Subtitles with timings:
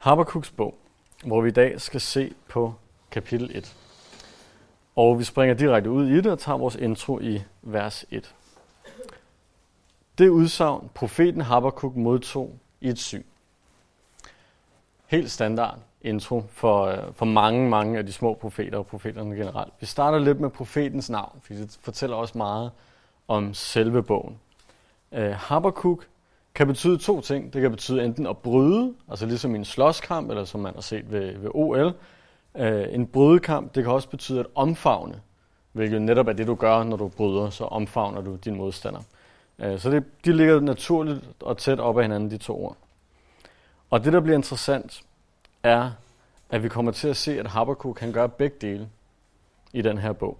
[0.00, 0.78] Habakkuk's bog,
[1.24, 2.74] hvor vi i dag skal se på
[3.10, 3.76] kapitel 1.
[4.96, 8.34] Og vi springer direkte ud i det og tager vores intro i vers 1.
[10.18, 13.22] Det udsagn, profeten Habakkuk modtog i et syn.
[15.06, 19.72] Helt standard intro for, øh, for mange, mange af de små profeter og profeterne generelt.
[19.80, 22.70] Vi starter lidt med profetens navn, for det fortæller også meget
[23.28, 24.40] om selve bogen.
[25.12, 26.06] Øh, uh, Habakkuk
[26.54, 27.52] kan betyde to ting.
[27.52, 30.80] Det kan betyde enten at bryde, altså ligesom i en slåskamp, eller som man har
[30.80, 31.94] set ved, ved OL.
[32.56, 35.20] Øh, en brydekamp, det kan også betyde at omfavne,
[35.72, 39.00] hvilket netop er det, du gør, når du bryder, så omfavner du din modstander.
[39.58, 42.76] Øh, så det, de ligger naturligt og tæt op ad hinanden, de to ord.
[43.90, 45.02] Og det, der bliver interessant,
[45.62, 45.90] er,
[46.50, 48.88] at vi kommer til at se, at Habakkuk kan gøre begge dele
[49.72, 50.38] i den her bog.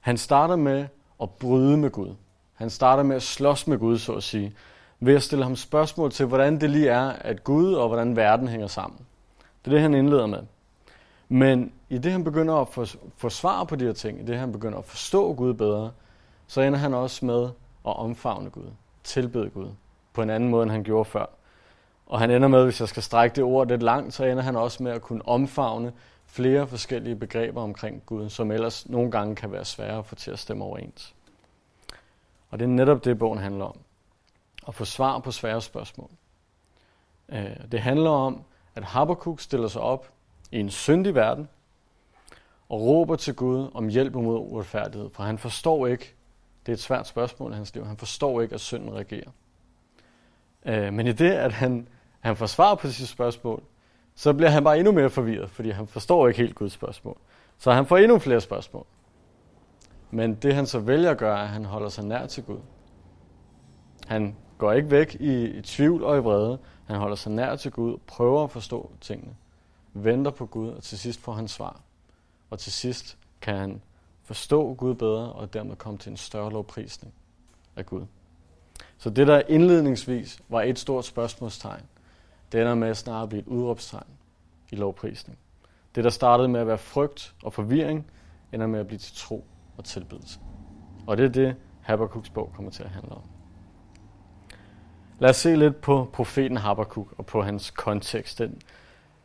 [0.00, 0.86] Han starter med
[1.22, 2.14] at bryde med Gud.
[2.54, 4.54] Han starter med at slås med Gud, så at sige
[5.00, 8.48] ved at stille ham spørgsmål til, hvordan det lige er, at Gud og hvordan verden
[8.48, 8.98] hænger sammen.
[9.64, 10.42] Det er det, han indleder med.
[11.28, 12.84] Men i det, han begynder at få,
[13.16, 15.90] få svar på de her ting, i det, han begynder at forstå Gud bedre,
[16.46, 17.44] så ender han også med
[17.86, 18.70] at omfavne Gud,
[19.04, 19.68] tilbede Gud,
[20.12, 21.26] på en anden måde, end han gjorde før.
[22.06, 24.56] Og han ender med, hvis jeg skal strække det ord lidt langt, så ender han
[24.56, 25.92] også med at kunne omfavne
[26.26, 30.30] flere forskellige begreber omkring Gud, som ellers nogle gange kan være svære at få til
[30.30, 31.14] at stemme overens.
[32.50, 33.76] Og det er netop det, bogen handler om
[34.62, 36.10] og få svar på svære spørgsmål.
[37.28, 38.42] Øh, det handler om,
[38.74, 40.12] at Habakkuk stiller sig op
[40.52, 41.48] i en syndig verden
[42.68, 46.14] og råber til Gud om hjælp mod uretfærdighed, for han forstår ikke,
[46.66, 49.30] det er et svært spørgsmål i hans liv, han forstår ikke, at synden regerer.
[50.66, 51.88] Øh, men i det, at han,
[52.20, 53.62] han får svar på sit spørgsmål,
[54.14, 57.16] så bliver han bare endnu mere forvirret, fordi han forstår ikke helt Guds spørgsmål.
[57.58, 58.86] Så han får endnu flere spørgsmål.
[60.10, 62.58] Men det han så vælger at gøre, er, at han holder sig nær til Gud.
[64.06, 66.58] Han går ikke væk i, i tvivl og i vrede.
[66.84, 69.36] Han holder sig nær til Gud, prøver at forstå tingene,
[69.92, 71.80] venter på Gud, og til sidst får han svar.
[72.50, 73.82] Og til sidst kan han
[74.22, 77.14] forstå Gud bedre, og dermed komme til en større lovprisning
[77.76, 78.02] af Gud.
[78.98, 81.84] Så det, der indledningsvis var et stort spørgsmålstegn,
[82.52, 84.10] det ender med snart at blive et udråbstegn
[84.70, 85.38] i lovprisning.
[85.94, 88.06] Det, der startede med at være frygt og forvirring,
[88.52, 89.44] ender med at blive til tro
[89.76, 90.40] og tilbedelse.
[91.06, 91.56] Og det er det,
[91.88, 93.39] Habakkuk's bog kommer til at handle om.
[95.20, 98.38] Lad os se lidt på profeten Habakkuk og på hans kontekst.
[98.38, 98.62] Den,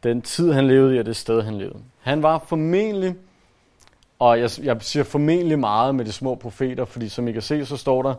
[0.03, 1.79] den tid, han levede i, og det sted, han levede.
[1.99, 3.15] Han var formentlig,
[4.19, 7.65] og jeg, jeg siger formentlig meget med de små profeter, fordi som I kan se,
[7.65, 8.13] så står der,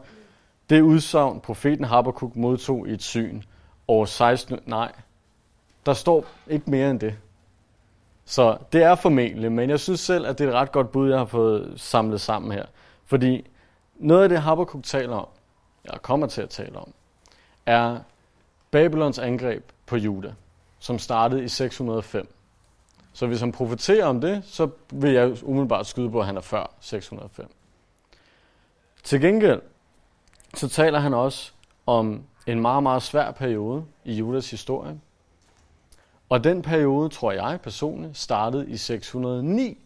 [0.71, 3.43] det udsagn, profeten Habakkuk modtog i et syn,
[3.89, 4.93] år 16, nej,
[5.87, 7.15] der står ikke mere end det.
[8.25, 11.09] Så det er formentlig, men jeg synes selv, at det er et ret godt bud,
[11.09, 12.65] jeg har fået samlet sammen her.
[13.05, 13.47] Fordi
[13.97, 15.29] noget af det, Habakkuk taler om,
[15.85, 16.93] jeg kommer til at tale om,
[17.67, 17.99] er
[18.71, 20.35] Babylons angreb på Juda,
[20.79, 22.33] som startede i 605.
[23.13, 26.41] Så hvis han profeterer om det, så vil jeg umiddelbart skyde på, at han er
[26.41, 27.51] før 605.
[29.05, 29.63] Til gengæld,
[30.55, 31.53] så taler han også
[31.87, 35.01] om en meget, meget svær periode i Judas historie.
[36.29, 39.79] Og den periode, tror jeg personligt, startede i 609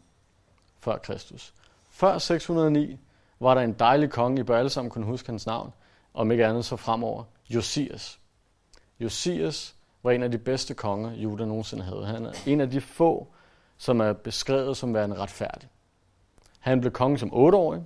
[0.80, 1.54] før Kristus.
[1.90, 2.98] Før 609
[3.40, 5.72] var der en dejlig konge, I bør alle sammen kunne huske hans navn,
[6.14, 8.20] om ikke andet så fremover, Josias.
[9.00, 12.06] Josias var en af de bedste konger, Juda nogensinde havde.
[12.06, 13.28] Han er en af de få,
[13.76, 15.68] som er beskrevet som værende retfærdig.
[16.58, 17.84] Han blev konge som 8-årig,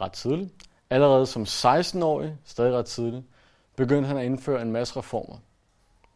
[0.00, 0.50] ret tidligt.
[0.90, 3.24] Allerede som 16-årig, stadig ret tidligt,
[3.76, 5.36] begyndte han at indføre en masse reformer,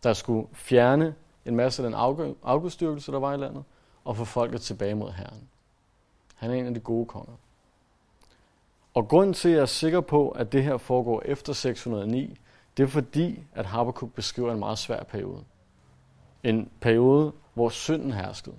[0.02, 1.94] der skulle fjerne en masse af den
[2.42, 3.64] afgudstyrkelse, der var i landet,
[4.04, 5.48] og få folket tilbage mod Herren.
[6.34, 7.32] Han er en af de gode konger.
[8.94, 12.38] Og grunden til, at jeg er sikker på, at det her foregår efter 609,
[12.76, 15.44] det er fordi, at Habakkuk beskriver en meget svær periode.
[16.42, 18.56] En periode, hvor synden herskede.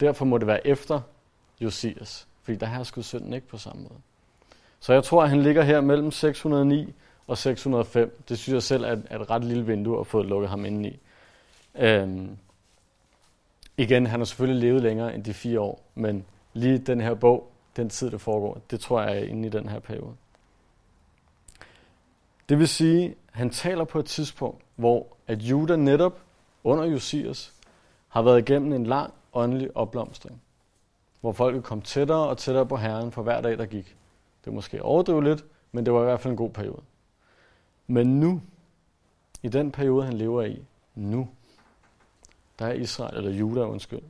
[0.00, 1.00] Derfor må det være efter
[1.60, 4.00] Josias, fordi der herskede synden ikke på samme måde.
[4.80, 6.94] Så jeg tror, at han ligger her mellem 609
[7.26, 8.22] og 605.
[8.28, 10.64] Det synes jeg selv er et, er et ret lille vindue at få lukket ham
[10.64, 10.98] ind i.
[11.74, 12.36] Øhm,
[13.76, 17.52] igen, han har selvfølgelig levet længere end de fire år, men lige den her bog,
[17.76, 20.14] den tid, det foregår, det tror jeg er inde i den her periode.
[22.50, 26.20] Det vil sige, at han taler på et tidspunkt, hvor at Juda netop
[26.64, 27.54] under Josias
[28.08, 30.42] har været igennem en lang åndelig opblomstring.
[31.20, 33.96] Hvor folket kom tættere og tættere på Herren for hver dag, der gik.
[34.44, 36.82] Det er måske overdrivet lidt, men det var i hvert fald en god periode.
[37.86, 38.42] Men nu,
[39.42, 40.64] i den periode, han lever i,
[40.94, 41.28] nu,
[42.58, 44.02] der er Israel, eller Juda, undskyld,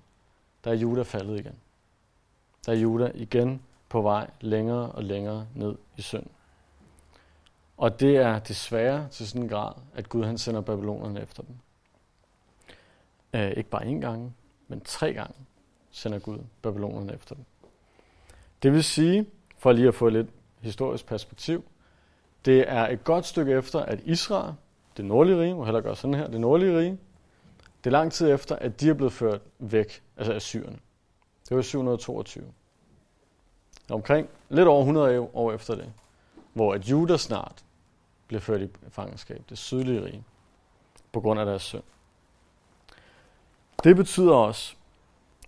[0.64, 1.54] der er Juda faldet igen.
[2.66, 6.30] Der er Juda igen på vej længere og længere ned i synden.
[7.80, 11.54] Og det er desværre til sådan en grad, at Gud han sender babylonerne efter dem.
[13.32, 14.36] Øh, ikke bare én gang,
[14.68, 15.34] men tre gange
[15.90, 17.44] sender Gud babylonerne efter dem.
[18.62, 19.26] Det vil sige,
[19.58, 20.26] for lige at få lidt
[20.60, 21.64] historisk perspektiv,
[22.44, 24.54] det er et godt stykke efter, at Israel,
[24.96, 26.98] det nordlige rige, må heller gøre sådan her, det nordlige rige,
[27.84, 30.78] det er lang tid efter, at de er blevet ført væk, altså af syrerne.
[31.48, 32.44] Det var 722.
[33.90, 35.92] Omkring lidt over 100 år efter det,
[36.52, 37.64] hvor at Juda snart
[38.30, 40.24] bliver ført i fangenskab, det sydlige rige,
[41.12, 41.82] på grund af deres synd.
[43.84, 44.74] Det betyder også,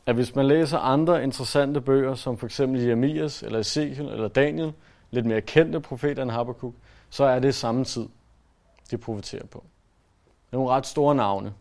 [0.07, 4.73] at hvis man læser andre interessante bøger, som for eksempel Jeremias, eller Ezekiel, eller Daniel,
[5.11, 6.75] lidt mere kendte profeter end Habakkuk,
[7.11, 8.09] så er det samme tid,
[8.91, 9.65] de profeterer på.
[10.47, 11.55] Det er nogle ret store navne.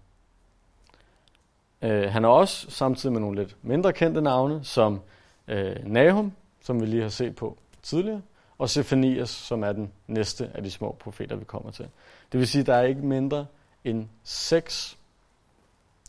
[1.81, 5.01] Uh, han er også samtidig med nogle lidt mindre kendte navne, som
[5.51, 8.21] uh, Nahum, som vi lige har set på tidligere,
[8.61, 11.89] og Sefanias, som er den næste af de små profeter, vi kommer til.
[12.31, 13.45] Det vil sige, at der er ikke mindre
[13.83, 14.97] end seks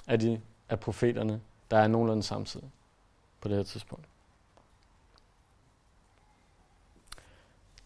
[0.06, 1.40] af, de, af profeterne,
[1.70, 2.70] der er nogenlunde samtidig
[3.40, 4.04] på det her tidspunkt.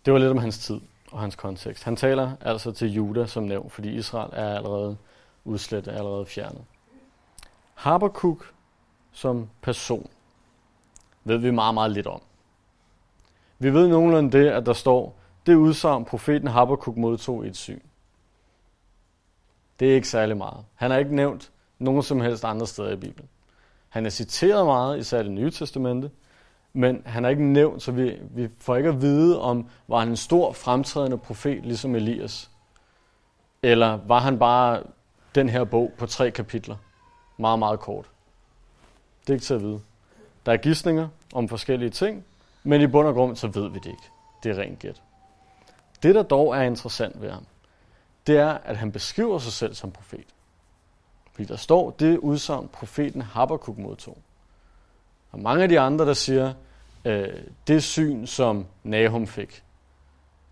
[0.04, 0.80] Det var lidt om hans tid
[1.12, 1.84] og hans kontekst.
[1.84, 4.96] Han taler altså til Juda som nævnt, fordi Israel er allerede
[5.44, 6.64] udslettet, er allerede fjernet.
[7.74, 8.52] Habakkuk
[9.12, 10.10] som person
[11.24, 12.22] ved vi meget, meget lidt om.
[13.58, 17.81] Vi ved nogenlunde det, at der står, det udsagn profeten Habakkuk modtog i et syn.
[19.81, 20.64] Det er ikke særlig meget.
[20.75, 23.29] Han er ikke nævnt nogen som helst andre steder i Bibelen.
[23.88, 26.11] Han er citeret meget, især i det nye testamente,
[26.73, 30.09] men han er ikke nævnt, så vi, vi får ikke at vide, om var han
[30.09, 32.50] en stor fremtrædende profet, ligesom Elias,
[33.62, 34.82] eller var han bare
[35.35, 36.76] den her bog på tre kapitler,
[37.37, 38.11] meget, meget kort.
[39.20, 39.81] Det er ikke til at vide.
[40.47, 42.25] Der er gissninger om forskellige ting,
[42.66, 44.10] men i bund og grund, så ved vi det ikke.
[44.42, 45.02] Det er rent gæt.
[46.02, 47.46] Det, der dog er interessant ved ham,
[48.26, 50.26] det er, at han beskriver sig selv som profet.
[51.32, 54.18] Fordi der står det udsagn, profeten Habakkuk modtog.
[55.32, 56.54] Og mange af de andre, der siger,
[57.04, 59.64] øh, det syn, som Nahum fik,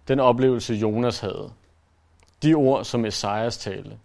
[0.09, 1.53] den oplevelse, Jonas havde,
[2.43, 3.99] de ord, som Esajas talte.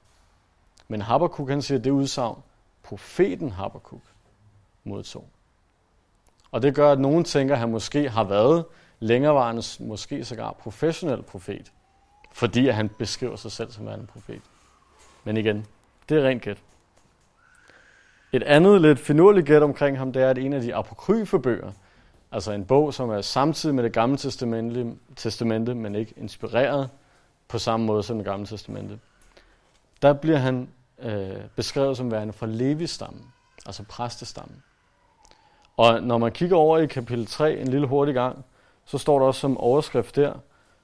[0.87, 2.37] Men Habakkuk, han siger, det udsagn,
[2.83, 4.01] profeten Habakkuk
[4.83, 5.27] modtog.
[6.51, 8.65] Og det gør, at nogen tænker, at han måske har været
[8.99, 11.71] længerevarende, måske sågar professionel profet,
[12.31, 14.41] fordi at han beskriver sig selv som en profet.
[15.23, 15.65] Men igen,
[16.09, 16.57] det er rent gæt.
[18.31, 21.71] Et andet lidt finurligt gæt omkring ham, det er, at en af de apokryfe bøger,
[22.31, 26.89] altså en bog, som er samtidig med det gamle testamente, testamente men ikke inspireret
[27.47, 28.99] på samme måde som det gamle testamente,
[30.01, 30.69] der bliver han
[30.99, 33.25] øh, beskrevet som værende fra Levi-stammen,
[33.65, 34.63] altså præstestammen.
[35.79, 38.45] Og når man kigger over i kapitel 3 en lille hurtig gang,
[38.85, 40.33] så står der også som overskrift der,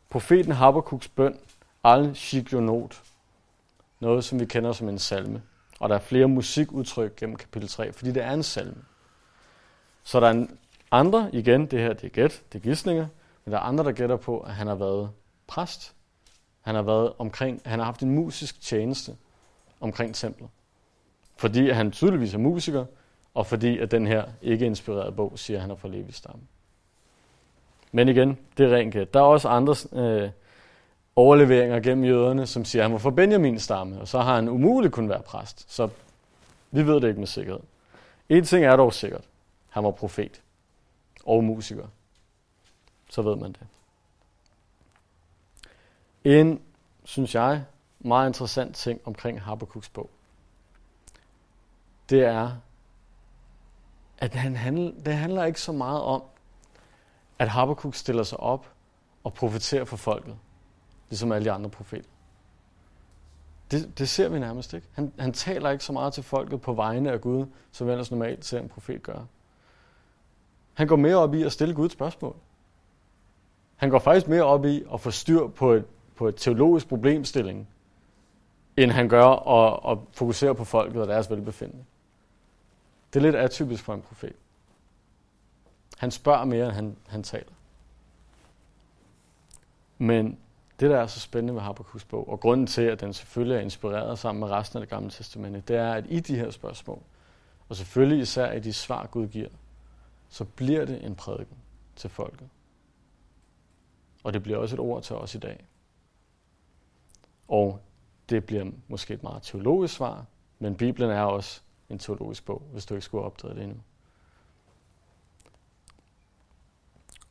[0.09, 1.39] profeten Habakkuk's bøn,
[1.83, 3.01] al shigionot,
[3.99, 5.41] noget som vi kender som en salme.
[5.79, 8.83] Og der er flere musikudtryk gennem kapitel 3, fordi det er en salme.
[10.03, 10.57] Så der er en
[10.91, 13.07] andre, igen, det her det er gæt, det er gidsninger,
[13.45, 15.09] men der er andre, der gætter på, at han har været
[15.47, 15.93] præst.
[16.61, 19.15] Han har været omkring, han har haft en musisk tjeneste
[19.81, 20.49] omkring templet.
[21.37, 22.85] Fordi han tydeligvis er musiker,
[23.35, 26.41] og fordi at den her ikke inspirerede bog siger, at han er fra Levis stamme.
[27.91, 29.13] Men igen, det er rent gæt.
[29.13, 30.29] Der er også andre øh,
[31.15, 34.49] overleveringer gennem jøderne, som siger, at han var fra Benjamins stamme, og så har han
[34.49, 35.73] umuligt kun være præst.
[35.73, 35.89] Så
[36.71, 37.61] vi ved det ikke med sikkerhed.
[38.29, 39.23] En ting er dog sikkert.
[39.69, 40.41] Han var profet
[41.25, 41.87] og musiker.
[43.09, 43.67] Så ved man det.
[46.23, 46.61] En,
[47.03, 47.63] synes jeg,
[47.99, 50.09] meget interessant ting omkring Habakkuk's bog,
[52.09, 52.51] det er,
[54.17, 56.23] at han handl, det handler ikke så meget om,
[57.39, 58.71] at Habakkuk stiller sig op
[59.23, 60.35] og profeterer for folket,
[61.09, 62.09] ligesom alle de andre profeter.
[63.71, 64.87] Det, det ser vi nærmest ikke.
[64.93, 68.11] Han, han taler ikke så meget til folket på vegne af Gud, som vi ellers
[68.11, 69.27] normalt ser en profet gøre.
[70.73, 72.35] Han går mere op i at stille Gud spørgsmål.
[73.75, 77.67] Han går faktisk mere op i at få styr på et, på et teologisk problemstilling,
[78.77, 81.83] end han gør at, at fokusere på folket og deres velbefindende.
[83.15, 84.35] Det er lidt atypisk for en profet.
[85.97, 87.51] Han spørger mere, end han, han taler.
[89.97, 90.39] Men
[90.79, 93.61] det, der er så spændende med Habakkuk's bog, og grunden til, at den selvfølgelig er
[93.61, 97.01] inspireret sammen med resten af det gamle testamente, det er, at i de her spørgsmål,
[97.69, 99.49] og selvfølgelig især i de svar, Gud giver,
[100.29, 101.57] så bliver det en prædiken
[101.95, 102.49] til folket.
[104.23, 105.65] Og det bliver også et ord til os i dag.
[107.47, 107.79] Og
[108.29, 110.25] det bliver måske et meget teologisk svar,
[110.59, 113.77] men Bibelen er også en teologisk bog, hvis du ikke skulle opdage det endnu.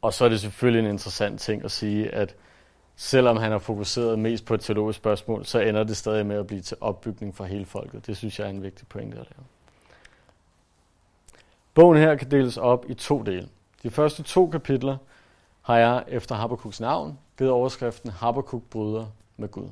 [0.03, 2.37] Og så er det selvfølgelig en interessant ting at sige, at
[2.97, 6.47] selvom han har fokuseret mest på et teologisk spørgsmål, så ender det stadig med at
[6.47, 8.07] blive til opbygning for hele folket.
[8.07, 9.47] Det synes jeg er en vigtig pointe at lave.
[11.75, 13.49] Bogen her kan deles op i to dele.
[13.83, 14.97] De første to kapitler
[15.63, 19.07] har jeg efter Habakkuk's navn givet overskriften Habakkuk bryder
[19.37, 19.69] med Gud.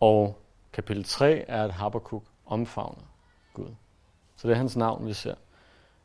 [0.00, 0.38] Og
[0.72, 3.13] kapitel 3 er, at Habakkuk omfavner
[3.54, 3.68] Gud.
[4.36, 5.34] Så det er hans navn, vi ser.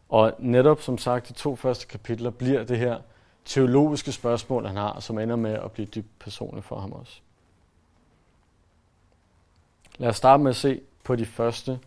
[0.10, 3.00] Og netop som sagt, de to første kapitler bliver det her
[3.46, 7.20] teologiske spørgsmål, han har, som ender med at blive dybt personligt for ham også.
[9.98, 11.80] Lad os starte med at se på de første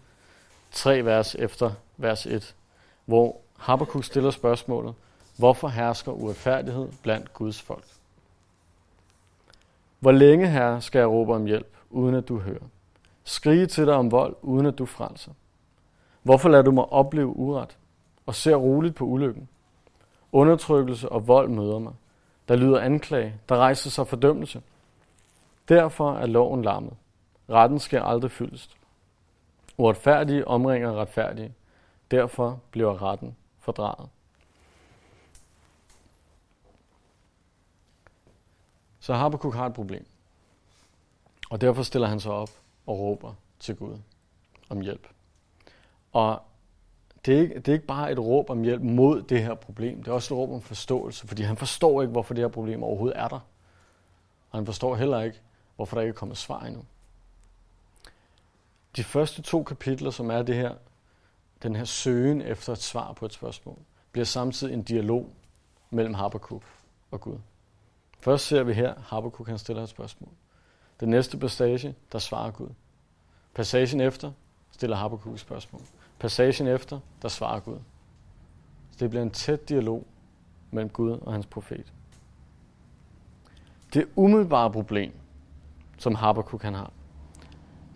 [0.73, 2.55] tre vers efter vers 1,
[3.05, 4.95] hvor Habakkuk stiller spørgsmålet,
[5.37, 7.85] hvorfor hersker uretfærdighed blandt Guds folk?
[10.01, 12.65] Hvor længe, her skal jeg råbe om hjælp, uden at du hører?
[13.25, 15.33] Skrige til dig om vold, uden at du frelser?
[16.23, 17.79] Hvorfor lader du mig opleve uret,
[18.27, 19.49] og ser roligt på ulykken?
[20.33, 21.93] Undertrykkelse og vold møder mig.
[22.49, 24.63] Der lyder anklage, der rejser sig fordømmelse.
[25.69, 26.93] Derfor er loven lammet.
[27.51, 28.71] Retten skal aldrig fyldes.
[29.77, 31.55] Uretfærdige omringer retfærdige.
[32.11, 34.09] Derfor bliver retten fordraget.
[39.01, 40.07] Så Habakkuk har et problem.
[41.51, 42.51] Og derfor stiller han sig op
[42.87, 43.99] og råber til Gud
[44.69, 45.09] om hjælp.
[46.13, 46.43] Og
[47.27, 50.03] det er, ikke, det er ikke bare et råb om hjælp mod det her problem,
[50.03, 52.83] det er også et råb om forståelse, fordi han forstår ikke, hvorfor det her problem
[52.83, 53.41] overhovedet er der.
[54.51, 55.41] Og han forstår heller ikke,
[55.77, 56.85] hvorfor der ikke er kommet svar endnu.
[58.97, 60.75] De første to kapitler, som er det her,
[61.63, 63.79] den her søgen efter et svar på et spørgsmål,
[64.13, 65.31] bliver samtidig en dialog
[65.91, 66.63] mellem Habakkuk
[67.11, 67.39] og Gud.
[68.21, 70.31] Først ser vi her, Habakkuk han stiller et spørgsmål.
[71.01, 72.69] Den næste passage, der svarer Gud.
[73.55, 74.33] Passagen efter
[74.71, 75.83] stiller Habakkuk et spørgsmål.
[76.23, 77.79] Passagen efter, der svarer Gud.
[78.91, 80.07] Så det bliver en tæt dialog
[80.71, 81.93] mellem Gud og hans profet.
[83.95, 85.13] Det umiddelbare problem,
[85.99, 86.93] som Habakkuk kan har,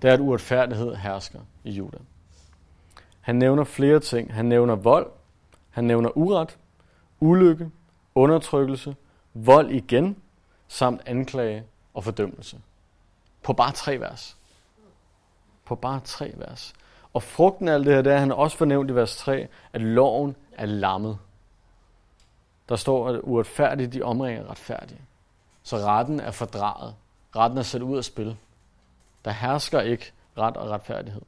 [0.03, 1.99] det er, at uretfærdighed hersker i Juda.
[3.21, 4.35] Han nævner flere ting.
[4.35, 5.11] Han nævner vold,
[5.71, 6.59] han nævner uret,
[7.21, 7.71] ulykke,
[8.15, 8.97] undertrykkelse,
[9.35, 10.23] vold igen,
[10.69, 11.65] samt anklage
[11.95, 12.61] og fordømmelse.
[13.43, 14.37] På bare tre vers.
[15.65, 16.75] På bare tre vers.
[17.17, 19.81] Og frugten af alt det her, det er, han også fornævnt i vers 3, at
[19.81, 21.19] loven er lammet.
[22.69, 25.01] Der står, at uretfærdigt de omringer retfærdige.
[25.63, 26.95] Så retten er fordraget.
[27.37, 28.37] Retten er sat ud af spil.
[29.25, 31.23] Der hersker ikke ret og retfærdighed.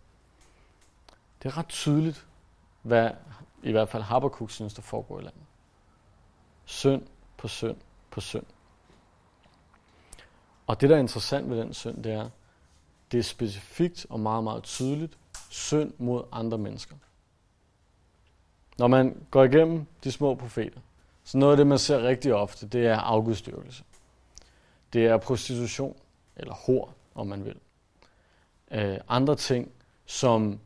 [1.43, 2.27] Det er ret tydeligt,
[2.83, 3.11] hvad
[3.63, 5.43] i hvert fald Habakkuk synes, der foregår i landet.
[6.65, 7.03] Synd
[7.37, 7.77] på synd
[8.11, 8.47] på synd.
[10.67, 12.31] Og det, der er interessant ved den synd, det er,
[13.13, 15.19] det er specifikt og meget, meget tydeligt
[15.49, 16.95] synd mod andre mennesker.
[18.79, 20.81] Når man går igennem de små profeter,
[21.25, 23.85] så noget af det, man ser rigtig ofte, det er afgudstyrkelse.
[24.93, 25.97] Det er prostitution,
[26.37, 27.57] eller hår, om man vil.
[28.71, 29.73] Øh, andre ting,
[30.07, 30.61] som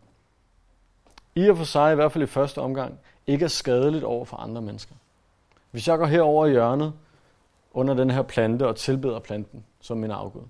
[1.34, 4.36] i og for sig, i hvert fald i første omgang, ikke er skadeligt over for
[4.36, 4.94] andre mennesker.
[5.70, 6.92] Hvis jeg går herover i hjørnet
[7.72, 10.42] under den her plante og tilbeder planten som min afgud,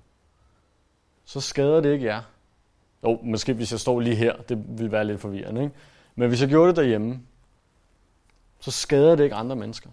[1.24, 2.22] så skader det ikke jer.
[3.02, 5.62] Jo, måske hvis jeg står lige her, det vil være lidt forvirrende.
[5.62, 5.75] Ikke?
[6.14, 7.23] Men hvis jeg gjorde det derhjemme,
[8.61, 9.90] så skader det ikke andre mennesker.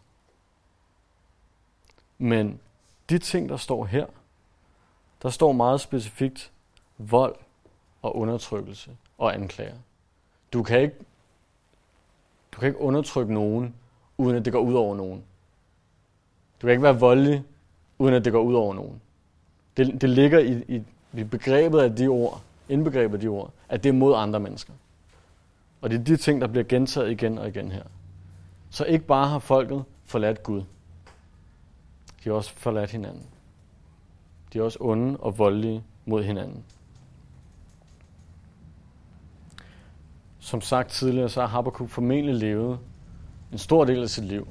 [2.18, 2.60] Men
[3.10, 4.06] de ting, der står her,
[5.22, 6.51] der står meget specifikt
[6.98, 7.36] vold
[8.01, 9.75] og undertrykkelse og anklager.
[10.54, 10.96] Du kan ikke,
[12.51, 13.75] du kan ikke undertrykke nogen,
[14.18, 15.24] uden at det går ud over nogen.
[16.62, 17.44] Du kan ikke være voldelig,
[17.98, 19.01] uden at det går ud over nogen.
[19.78, 23.84] Det, det ligger i, i, i begrebet af de ord, indbegrebet af de ord, at
[23.84, 24.74] det er mod andre mennesker.
[25.82, 27.84] Og det er de ting, der bliver gentaget igen og igen her.
[28.70, 30.60] Så ikke bare har folket forladt Gud.
[32.24, 33.26] De har også forladt hinanden.
[34.54, 36.64] De er også onde og voldelige mod hinanden.
[40.40, 42.80] Som sagt tidligere, så har Habakkuk formentlig levet
[43.52, 44.48] en stor del af sit liv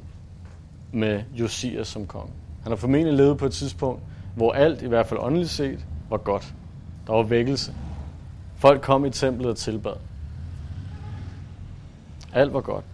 [0.92, 2.32] med Josias som konge.
[2.62, 4.02] Han har formentlig levet på et tidspunkt,
[4.36, 6.54] hvor alt, i hvert fald åndeligt set, var godt.
[7.06, 7.74] Der var vækkelse.
[8.58, 9.96] Folk kom i templet og tilbad.
[12.32, 12.84] Alt var godt.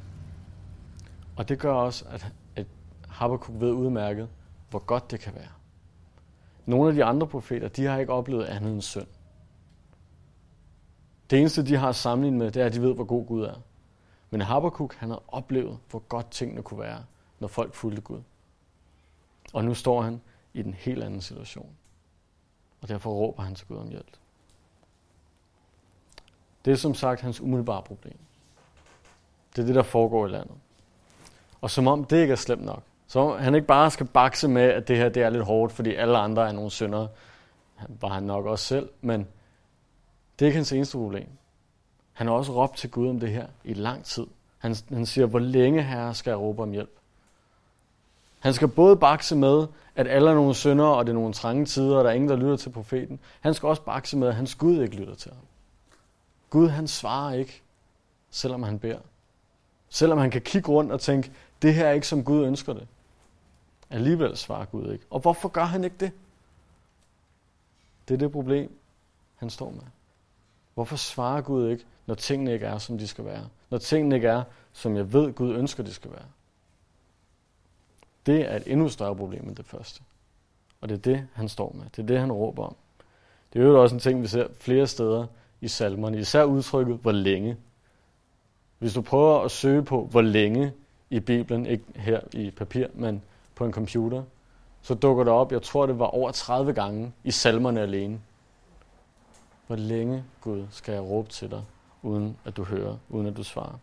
[1.36, 2.66] Og det gør også, at, at
[3.08, 4.28] Habakkuk ved udmærket,
[4.70, 5.48] hvor godt det kan være.
[6.66, 9.06] Nogle af de andre profeter, de har ikke oplevet andet end synd.
[11.30, 13.60] Det eneste, de har sammenlignet med, det er, at de ved, hvor god Gud er.
[14.30, 17.04] Men Habakkuk, han har oplevet, hvor godt tingene kunne være,
[17.40, 18.22] når folk fulgte Gud.
[19.52, 20.20] Og nu står han
[20.54, 21.76] i den helt anden situation.
[22.80, 24.16] Og derfor råber han til Gud om hjælp.
[26.64, 28.18] Det er som sagt hans umiddelbare problem.
[29.56, 30.54] Det er det, der foregår i landet.
[31.60, 34.62] Og som om det ikke er slemt nok, Så han ikke bare skal bakse med,
[34.62, 37.08] at det her det er lidt hårdt, fordi alle andre er nogle syndere.
[37.88, 39.26] Var han nok også selv, men
[40.38, 41.28] det er ikke hans eneste problem.
[42.12, 44.26] Han har også råbt til Gud om det her i lang tid.
[44.58, 46.98] Han, han siger, hvor længe herre skal jeg råbe om hjælp?
[48.40, 49.66] Han skal både bakse med,
[49.96, 52.30] at alle er nogle syndere, og det er nogle trange tider, og der er ingen,
[52.30, 53.20] der lytter til profeten.
[53.40, 55.42] Han skal også bakse med, at hans Gud ikke lytter til ham.
[56.54, 57.62] Gud, han svarer ikke,
[58.30, 58.98] selvom han beder.
[59.88, 61.32] Selvom han kan kigge rundt og tænke,
[61.62, 62.86] det her er ikke som Gud ønsker det.
[63.90, 65.04] Alligevel svarer Gud ikke.
[65.10, 66.12] Og hvorfor gør han ikke det?
[68.08, 68.78] Det er det problem,
[69.36, 69.82] han står med.
[70.74, 73.48] Hvorfor svarer Gud ikke, når tingene ikke er, som de skal være?
[73.70, 74.42] Når tingene ikke er,
[74.72, 76.26] som jeg ved, Gud ønsker, de skal være?
[78.26, 80.02] Det er et endnu større problem end det første.
[80.80, 81.84] Og det er det, han står med.
[81.96, 82.76] Det er det, han råber om.
[83.52, 85.26] Det er jo også en ting, vi ser flere steder
[85.64, 86.18] i salmerne.
[86.18, 87.56] Især udtrykket, hvor længe.
[88.78, 90.72] Hvis du prøver at søge på, hvor længe
[91.10, 93.22] i Bibelen, ikke her i papir, men
[93.54, 94.22] på en computer,
[94.82, 98.20] så dukker det op, jeg tror det var over 30 gange i salmerne alene.
[99.66, 101.64] Hvor længe, Gud, skal jeg råbe til dig,
[102.02, 103.78] uden at du hører, uden at du svarer?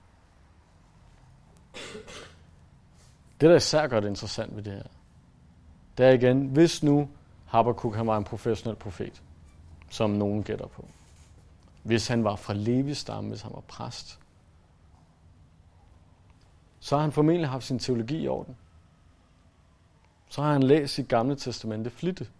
[3.42, 4.84] Det, der især gør det interessant ved det her,
[5.98, 7.10] det er igen, hvis nu
[7.46, 9.22] Habakkuk han var en professionel profet,
[9.90, 10.86] som nogen gætter på.
[11.84, 14.20] Hvis han var fra Levis hvis han var præst,
[16.80, 18.58] så har han formentlig haft sin teologi i orden.
[20.30, 22.32] Så har han læst sit gamle testamente flittigt.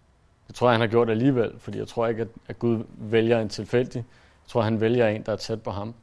[0.46, 3.48] Det tror jeg, han har gjort alligevel, fordi jeg tror ikke, at Gud vælger en
[3.48, 4.04] tilfældig.
[4.44, 5.94] Jeg tror, han vælger en, der er tæt på ham.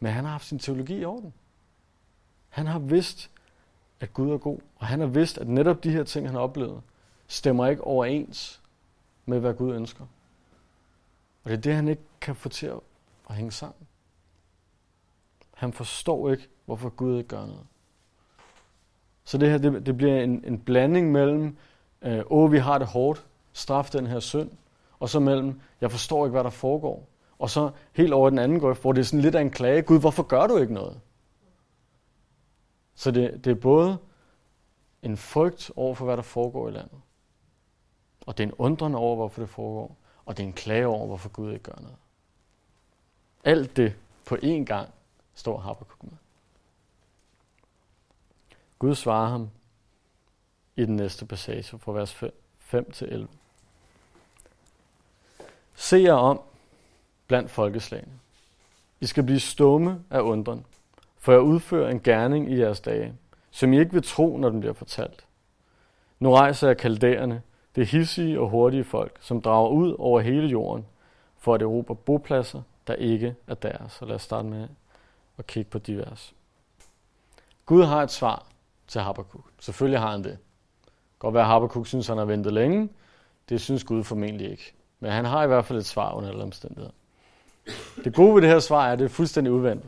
[0.00, 1.32] Men han har haft sin teologi i orden.
[2.48, 3.30] Han har vidst,
[4.00, 6.42] at Gud er god, og han har vidst, at netop de her ting, han har
[6.42, 6.82] oplevet,
[7.26, 8.60] stemmer ikke overens
[9.26, 10.04] med, hvad Gud ønsker.
[11.50, 12.72] Og det er det, han ikke kan få til
[13.30, 13.86] at hænge sammen.
[15.54, 17.66] Han forstår ikke, hvorfor Gud ikke gør noget.
[19.24, 21.56] Så det her, det, det bliver en, en blanding mellem,
[22.02, 24.50] øh, åh, vi har det hårdt, straf den her synd,
[25.00, 27.08] og så mellem, jeg forstår ikke, hvad der foregår.
[27.38, 29.82] Og så helt over den anden grøft, hvor det er sådan lidt af en klage,
[29.82, 31.00] Gud, hvorfor gør du ikke noget?
[32.94, 33.98] Så det, det er både
[35.02, 37.00] en frygt over for, hvad der foregår i landet,
[38.26, 41.06] og det er en undrende over, hvorfor det foregår, og det er en klage over,
[41.06, 41.96] hvorfor Gud ikke gør noget.
[43.44, 44.88] Alt det på én gang
[45.34, 46.12] står Habakkuk med.
[48.78, 49.50] Gud svarer ham
[50.76, 52.22] i den næste passage fra vers
[52.58, 53.28] 5 til 11.
[55.74, 56.40] Se jer om
[57.26, 58.12] blandt folkeslagene.
[59.00, 60.66] I skal blive stumme af undren,
[61.18, 63.14] for jeg udfører en gerning i jeres dage,
[63.50, 65.26] som I ikke vil tro, når den bliver fortalt.
[66.18, 67.42] Nu rejser jeg kaldæerne,
[67.76, 70.86] det hissige og hurtige folk, som drager ud over hele jorden
[71.38, 73.92] for at erobre bopladser, der ikke er deres.
[73.92, 74.68] Så lad os starte med
[75.38, 76.34] at kigge på de vers.
[77.66, 78.46] Gud har et svar
[78.86, 79.44] til Habakkuk.
[79.58, 80.38] Selvfølgelig har han det.
[81.18, 82.88] Godt være, at Habakkuk synes, han har ventet længe.
[83.48, 84.74] Det synes Gud formentlig ikke.
[85.00, 86.90] Men han har i hvert fald et svar under alle omstændigheder.
[88.04, 89.84] Det gode ved det her svar er, at det er fuldstændig udvendt.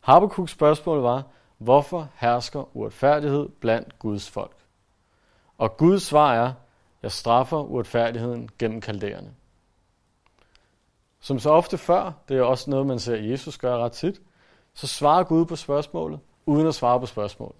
[0.00, 1.22] Habakkuks spørgsmål var,
[1.58, 4.56] hvorfor hersker uretfærdighed blandt Guds folk?
[5.60, 6.52] Og Guds svar er,
[7.02, 9.34] jeg straffer uretfærdigheden gennem kaldererne.
[11.20, 14.20] Som så ofte før, det er også noget, man ser Jesus gøre ret tit,
[14.74, 17.56] så svarer Gud på spørgsmålet, uden at svare på spørgsmålet.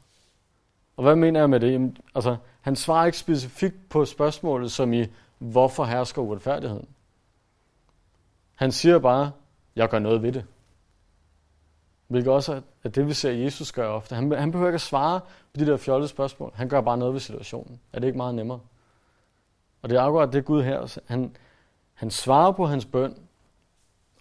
[0.96, 1.72] Og hvad mener jeg med det?
[1.72, 5.06] Jamen, altså, han svarer ikke specifikt på spørgsmålet, som i,
[5.38, 6.88] hvorfor hersker uretfærdigheden?
[8.54, 9.30] Han siger bare,
[9.76, 10.44] jeg gør noget ved det.
[12.08, 14.14] Hvilket også er det, vi ser Jesus gøre ofte.
[14.14, 15.20] Han, han behøver ikke at svare
[15.52, 16.52] på de der fjollede spørgsmål.
[16.54, 17.80] Han gør bare noget ved situationen.
[17.92, 18.60] Er det ikke meget nemmere?
[19.82, 20.80] Og det er akkurat det Gud her.
[20.80, 21.36] Altså, han,
[21.94, 23.14] han svarer på hans bøn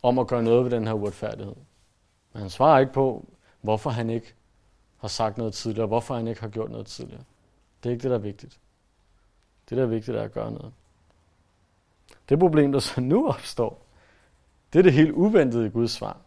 [0.04, 1.56] om at gøre noget ved den her uretfærdighed.
[2.34, 3.26] Men han svarer ikke på,
[3.62, 4.34] hvorfor han ikke
[4.98, 7.24] har sagt noget tidligere, hvorfor han ikke har gjort noget tidligere.
[7.84, 8.60] Det er ikke det, der er vigtigt.
[9.70, 10.74] Det, der er vigtigt, er at gøre noget.
[12.30, 13.82] Det problem, der så nu opstår,
[14.74, 16.18] det er det helt uventede i Guds svar.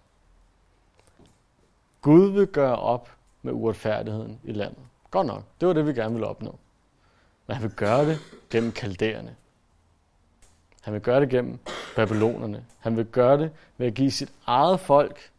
[2.01, 4.83] Gud vil gøre op med uretfærdigheden i landet.
[5.12, 6.59] Godt nok, det var det, vi gerne ville opnå.
[7.46, 8.18] Men han vil gøre det
[8.51, 9.37] gennem kaldererne.
[10.81, 11.59] Han vil gøre det gennem
[11.96, 12.66] babylonerne.
[12.79, 15.31] Han vil gøre det ved at give sit eget folk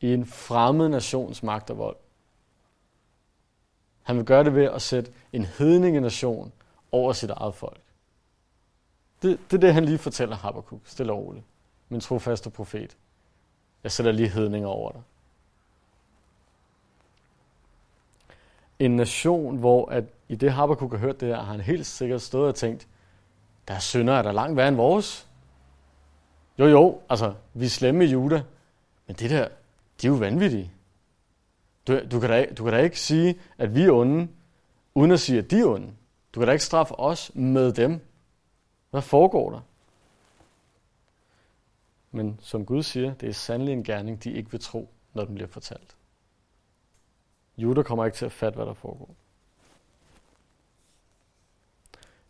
[0.00, 1.96] i en fremmed nations magt og vold.
[4.02, 6.52] Han vil gøre det ved at sætte en hedningenation
[6.92, 7.80] over sit eget folk.
[9.22, 11.44] Det, det er det, han lige fortæller Habakkuk, stille og roligt.
[11.88, 12.96] Min trofaste profet.
[13.82, 15.02] Jeg sætter lige hedninger over dig.
[18.80, 22.22] En nation, hvor at i det Habakkuk har hørt det her, har han helt sikkert
[22.22, 22.88] stået og tænkt,
[23.68, 25.28] der er synder, er der langt værre end vores.
[26.58, 28.42] Jo jo, altså, vi er slemme i Juda,
[29.06, 29.48] men det der,
[30.02, 30.72] de er jo vanvittige.
[31.86, 34.28] Du, du, kan da, du kan da ikke sige, at vi er onde,
[34.94, 35.92] uden at sige, at de er onde.
[36.34, 38.00] Du kan da ikke straffe os med dem.
[38.90, 39.60] Hvad foregår der?
[42.10, 45.34] Men som Gud siger, det er sandelig en gerning, de ikke vil tro, når den
[45.34, 45.96] bliver fortalt.
[47.60, 49.14] Judah kommer ikke til at fatte, hvad der foregår.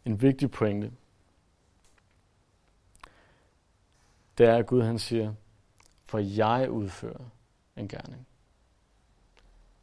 [0.04, 0.92] En vigtig pointe,
[4.38, 5.34] det er, at Gud han siger,
[6.04, 7.24] for jeg udfører
[7.76, 8.26] en gerning.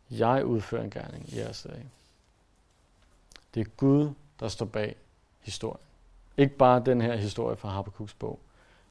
[0.10, 1.89] Jeg udfører en gerning i jeres dag.
[3.53, 4.95] Det er Gud, der står bag
[5.39, 5.86] historien.
[6.38, 8.39] Ikke bare den her historie fra Habakkuk's bog,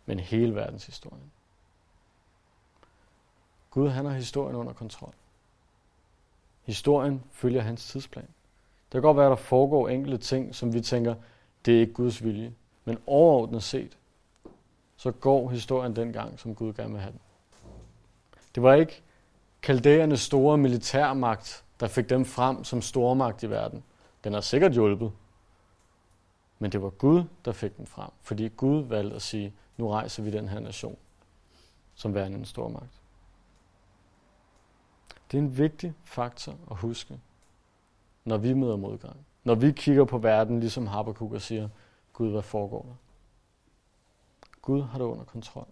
[0.07, 1.23] men hele verdens historie.
[3.71, 5.15] Gud han har historien under kontrol.
[6.67, 8.25] Historien følger hans tidsplan.
[8.25, 11.15] Det kan godt være, at der foregår enkelte ting, som vi tænker,
[11.65, 12.53] det er ikke Guds vilje.
[12.85, 13.99] Men overordnet set,
[14.97, 17.21] så går historien den gang, som Gud gerne vil have den.
[18.55, 19.03] Det var ikke
[19.63, 23.85] kaldæernes store militærmagt, der fik dem frem som stormagt i verden.
[24.25, 25.13] Den har sikkert hjulpet.
[26.59, 30.23] Men det var Gud, der fik den frem, fordi Gud valgte at sige, nu rejser
[30.23, 30.97] vi den her nation
[31.95, 33.01] som værende en stormagt.
[35.31, 37.21] Det er en vigtig faktor at huske,
[38.25, 39.17] når vi møder modgang.
[39.45, 41.69] Når vi kigger på verden, ligesom Habakkuk og siger,
[42.13, 42.95] Gud, hvad foregår der?
[44.63, 45.67] Gud har det under kontrol.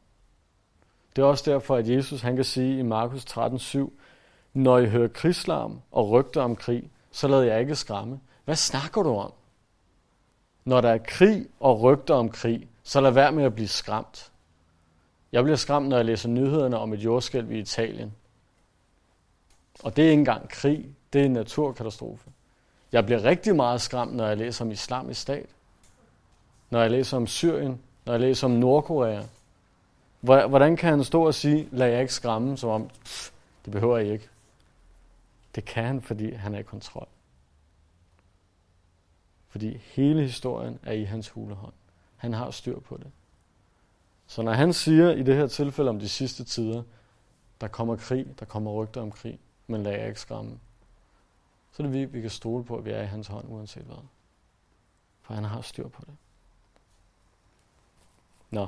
[1.16, 3.90] Det er også derfor, at Jesus han kan sige i Markus 13:7,
[4.52, 8.20] når I hører krigslarm og rygter om krig, så lader jeg ikke skræmme.
[8.44, 9.32] Hvad snakker du om?
[10.64, 14.32] Når der er krig og rygter om krig, så lad være med at blive skræmt.
[15.32, 18.14] Jeg bliver skræmt, når jeg læser nyhederne om et jordskælv i Italien.
[19.82, 22.30] Og det er ikke engang krig, det er en naturkatastrofe.
[22.92, 25.46] Jeg bliver rigtig meget skræmt, når jeg læser om islamisk stat.
[26.70, 29.22] Når jeg læser om Syrien, når jeg læser om Nordkorea.
[30.20, 33.30] Hvordan kan han stå og sige, lad jeg ikke skræmme, som om, pff,
[33.64, 34.28] det behøver jeg ikke.
[35.54, 37.08] Det kan han, fordi han er i kontrol.
[39.48, 41.72] Fordi hele historien er i hans hulehånd.
[42.16, 43.10] Han har styr på det.
[44.26, 46.82] Så når han siger i det her tilfælde om de sidste tider,
[47.60, 50.58] der kommer krig, der kommer rygter om krig, men lad jer ikke skræmme,
[51.72, 53.82] så er det vi, vi kan stole på, at vi er i hans hånd, uanset
[53.82, 53.96] hvad.
[55.22, 56.14] For han har styr på det.
[58.50, 58.66] Nå,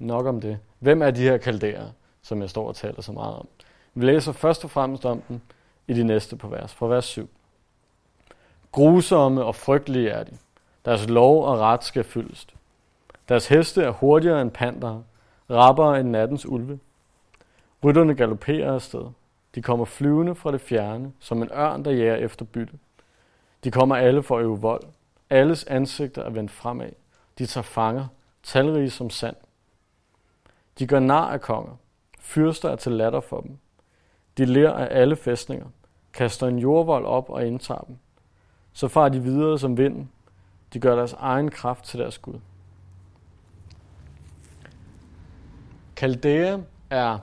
[0.00, 0.58] nok om det.
[0.78, 1.90] Hvem er de her kalderer,
[2.22, 3.48] som jeg står og taler så meget om?
[3.94, 5.40] Vi læser først og fremmest om dem
[5.86, 7.28] i de næste på vers, fra vers 7.
[8.72, 10.36] Grusomme og frygtelige er de.
[10.84, 12.46] Deres lov og ret skal fyldes.
[13.28, 15.02] Deres heste er hurtigere end panter,
[15.50, 16.78] rappere end nattens ulve.
[17.84, 19.10] Rytterne galopperer afsted.
[19.56, 22.78] De kommer flyvende fra det fjerne, som en ørn, der jager efter bytte.
[23.64, 24.82] De kommer alle for at øve vold.
[25.30, 26.90] Alles ansigter er vendt fremad.
[27.38, 28.06] De tager fanger,
[28.42, 29.36] talrige som sand.
[30.78, 31.76] De gør nar af konger.
[32.20, 33.58] Fyrster er til latter for dem.
[34.38, 35.66] De ler af alle fæstninger,
[36.12, 37.96] kaster en jordvold op og indtager dem.
[38.72, 40.10] Så farer de videre som vinden.
[40.72, 42.40] De gør deres egen kraft til deres Gud.
[45.96, 46.58] Kaldea
[46.90, 47.18] er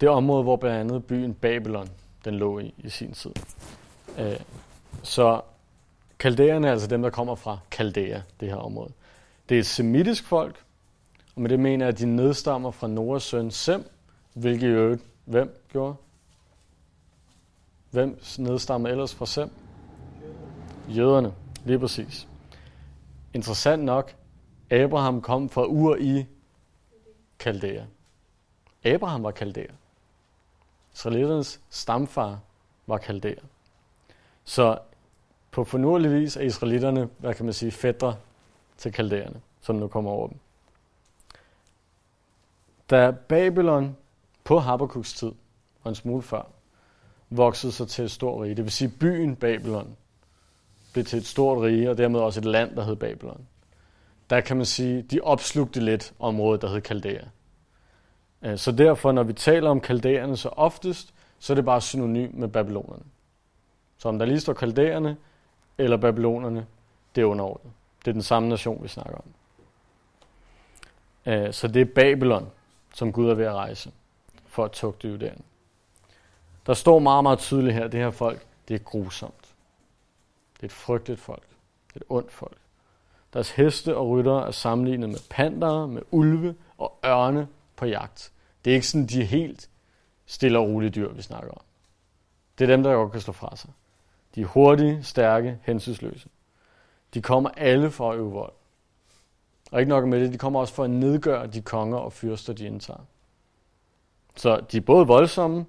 [0.00, 1.88] det område, hvor blandt andet byen Babylon
[2.24, 3.30] den lå i i sin tid.
[4.18, 4.40] Øh,
[5.02, 5.40] så
[6.18, 8.92] kaldæerne er altså dem, der kommer fra Kaldea, det her område.
[9.48, 10.64] Det er et semitisk folk,
[11.36, 13.90] og med det mener jeg, at de nedstammer fra Noras søn Sem,
[14.34, 15.94] hvilket jo hvem gjorde?
[17.90, 19.50] Hvem nedstammer ellers fra Sem?
[20.88, 22.28] Jøderne, lige præcis.
[23.34, 24.14] Interessant nok,
[24.70, 26.26] Abraham kom fra Ur i
[27.38, 27.82] Kaldea.
[28.84, 29.72] Abraham var kaldæer.
[30.94, 32.38] Israeliternes stamfar
[32.86, 33.34] var Kaldea.
[34.44, 34.78] Så
[35.50, 38.16] på fornuelig vis er israelitterne, hvad kan man sige, fædre
[38.76, 40.38] til kaldæerne, som nu kommer over dem.
[42.90, 43.96] Da Babylon
[44.44, 45.32] på Habakkuk's tid,
[45.82, 46.42] og en smule før,
[47.30, 49.96] voksede sig til et stort rige, det vil sige byen Babylon,
[50.92, 53.46] blev til et stort rige, og dermed også et land, der hed Babylon.
[54.30, 57.24] Der kan man sige, de opslugte lidt området, der hed Kaldæa.
[58.44, 62.30] Øh, så derfor, når vi taler om kaldæerne så oftest, så er det bare synonym
[62.32, 63.04] med babylonerne.
[63.98, 65.16] Så om der lige står kaldæerne
[65.78, 66.66] eller babylonerne,
[67.14, 67.72] det er underordnet.
[68.04, 69.24] Det er den samme nation, vi snakker om.
[71.32, 72.50] Øh, så det er Babylon,
[72.94, 73.92] som Gud er ved at rejse
[74.46, 75.44] for at tugte Judæen.
[76.66, 79.54] Der står meget, meget tydeligt her, det her folk, det er grusomt.
[80.56, 81.42] Det er et frygteligt folk.
[81.88, 82.56] Det er et ondt folk.
[83.32, 88.32] Deres heste og ryttere er sammenlignet med pantere, med ulve og ørne på jagt.
[88.64, 89.70] Det er ikke sådan, de helt
[90.26, 91.60] stille og rolige dyr, vi snakker om.
[92.58, 93.70] Det er dem, der godt kan slå fra sig.
[94.34, 96.28] De er hurtige, stærke, hensynsløse.
[97.14, 98.52] De kommer alle for at øve vold.
[99.72, 102.52] Og ikke nok med det, de kommer også for at nedgøre de konger og fyrster,
[102.52, 103.06] de indtager.
[104.36, 105.66] Så de er både voldsomme,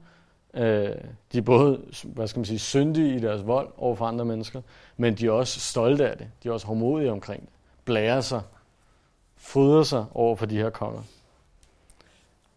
[0.55, 0.95] Øh,
[1.31, 4.61] de er både, hvad skal man sige, syndige i deres vold over for andre mennesker,
[4.97, 6.27] men de er også stolte af det.
[6.43, 7.49] De er også hårdmodige omkring det.
[7.85, 8.41] Blærer sig,
[9.35, 11.01] fryder sig over for de her konger.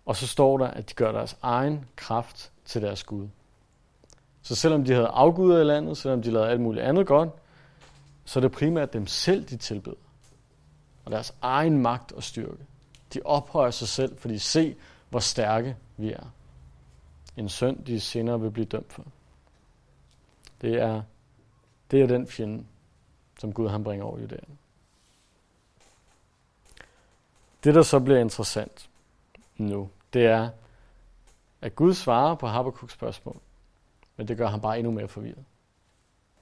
[0.09, 3.29] Og så står der, at de gør deres egen kraft til deres Gud.
[4.43, 7.31] Så selvom de havde afguder i landet, selvom de lavede alt muligt andet godt,
[8.25, 9.97] så er det primært dem selv, de tilbeder.
[11.05, 12.65] Og deres egen magt og styrke.
[13.15, 14.77] De ophøjer sig selv, fordi se,
[15.11, 16.33] hvor stærke vi er.
[17.37, 19.05] En synd, de senere vil blive dømt for.
[20.61, 21.03] Det er,
[21.91, 22.65] det er den fjende,
[23.41, 24.59] som Gud han bringer over Judæen.
[27.65, 28.89] Det, der så bliver interessant
[29.57, 29.89] nu,
[30.19, 30.51] det er,
[31.61, 33.41] at Gud svarer på Habakkuk's spørgsmål,
[34.17, 35.45] men det gør ham bare endnu mere forvirret.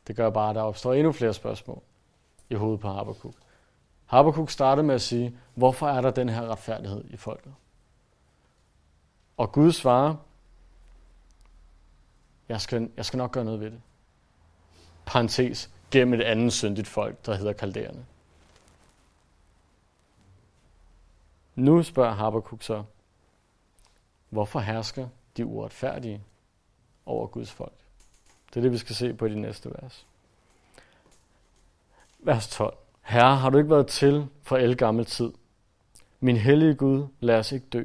[0.06, 1.82] Det gør bare, at der opstår endnu flere spørgsmål
[2.50, 3.34] i hovedet på Habakkuk.
[4.06, 7.54] Habakkuk startede med at sige, hvorfor er der den her retfærdighed i folket?
[9.36, 10.14] Og Gud svarer,
[12.48, 13.80] jeg skal, jeg skal nok gøre noget ved det.
[15.06, 18.06] Parentes, gennem et andet syndigt folk, der hedder kalderne.
[21.54, 22.84] Nu spørger Habakkuk så,
[24.30, 26.22] hvorfor hersker de uretfærdige
[27.06, 27.72] over Guds folk?
[28.48, 30.06] Det er det, vi skal se på i de næste vers.
[32.18, 32.76] Vers 12.
[33.02, 35.32] Herre, har du ikke været til for el gammel tid?
[36.20, 37.84] Min hellige Gud, lad os ikke dø.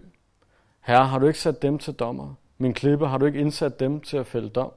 [0.79, 2.33] Herre, har du ikke sat dem til dommer?
[2.57, 4.71] Min klippe, har du ikke indsat dem til at fælde dom?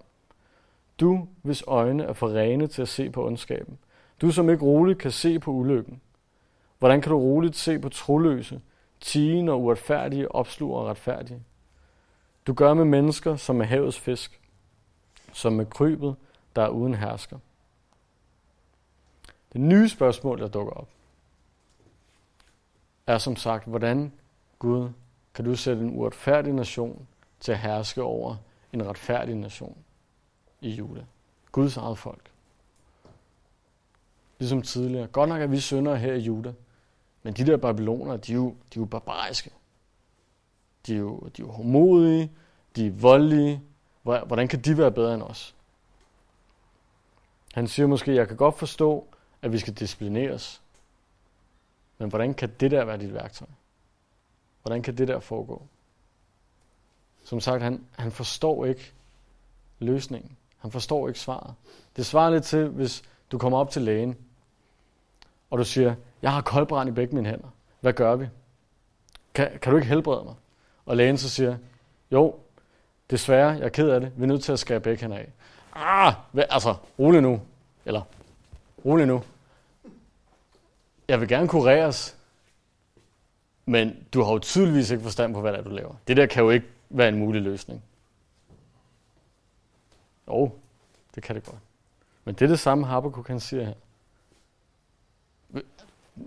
[1.00, 3.78] Du, hvis øjne er for rene til at se på ondskaben.
[4.20, 6.00] Du, som ikke roligt kan se på ulykken.
[6.78, 8.60] Hvordan kan du roligt se på troløse,
[9.00, 11.42] tigende og uretfærdige opsluger og retfærdige?
[12.46, 14.40] Du gør med mennesker som med havets fisk,
[15.32, 16.16] som med krybet,
[16.56, 17.38] der er uden hersker.
[19.52, 20.88] Det nye spørgsmål, der dukker op,
[23.06, 24.12] er som sagt, hvordan
[24.58, 24.90] Gud
[25.34, 27.06] kan du sætte en uretfærdig nation
[27.40, 28.36] til at herske over
[28.72, 29.76] en retfærdig nation
[30.60, 31.04] i Juda.
[31.52, 32.30] Guds eget folk.
[34.38, 35.06] Ligesom tidligere.
[35.06, 36.52] Godt nok er vi syndere her i Juda,
[37.22, 39.50] men de der babyloner, de er jo, de er jo barbariske.
[40.86, 42.32] De er jo, de er jo homodige,
[42.76, 43.62] de er voldelige.
[44.02, 45.54] Hvordan kan de være bedre end os?
[47.54, 49.06] Han siger måske, jeg kan godt forstå,
[49.42, 50.62] at vi skal disciplineres.
[51.98, 53.48] Men hvordan kan det der være dit værktøj?
[54.62, 55.62] Hvordan kan det der foregå?
[57.24, 58.92] Som sagt, han, han forstår ikke
[59.78, 60.36] løsningen.
[60.58, 61.54] Han forstår ikke svaret.
[61.96, 64.16] Det svarer lidt til, hvis du kommer op til lægen,
[65.50, 67.48] og du siger, jeg har koldbrand i begge mine hænder.
[67.80, 68.28] Hvad gør vi?
[69.34, 70.34] Kan, kan du ikke helbrede mig?
[70.86, 71.56] Og lægen så siger,
[72.12, 72.38] jo,
[73.10, 74.12] desværre, jeg er ked af det.
[74.16, 75.32] Vi er nødt til at skære begge hænder af.
[75.72, 77.40] Ah, hvad, altså, rolig nu.
[77.84, 78.02] Eller,
[78.84, 79.22] rolig nu.
[81.08, 82.16] Jeg vil gerne kureres,
[83.66, 85.94] men du har jo tydeligvis ikke forstand på, hvad det er, du laver.
[86.08, 87.82] Det der kan jo ikke være en mulig løsning.
[90.28, 90.52] Jo,
[91.14, 91.58] det kan det godt.
[92.24, 93.74] Men det er det samme, Habakkuk kan sige her.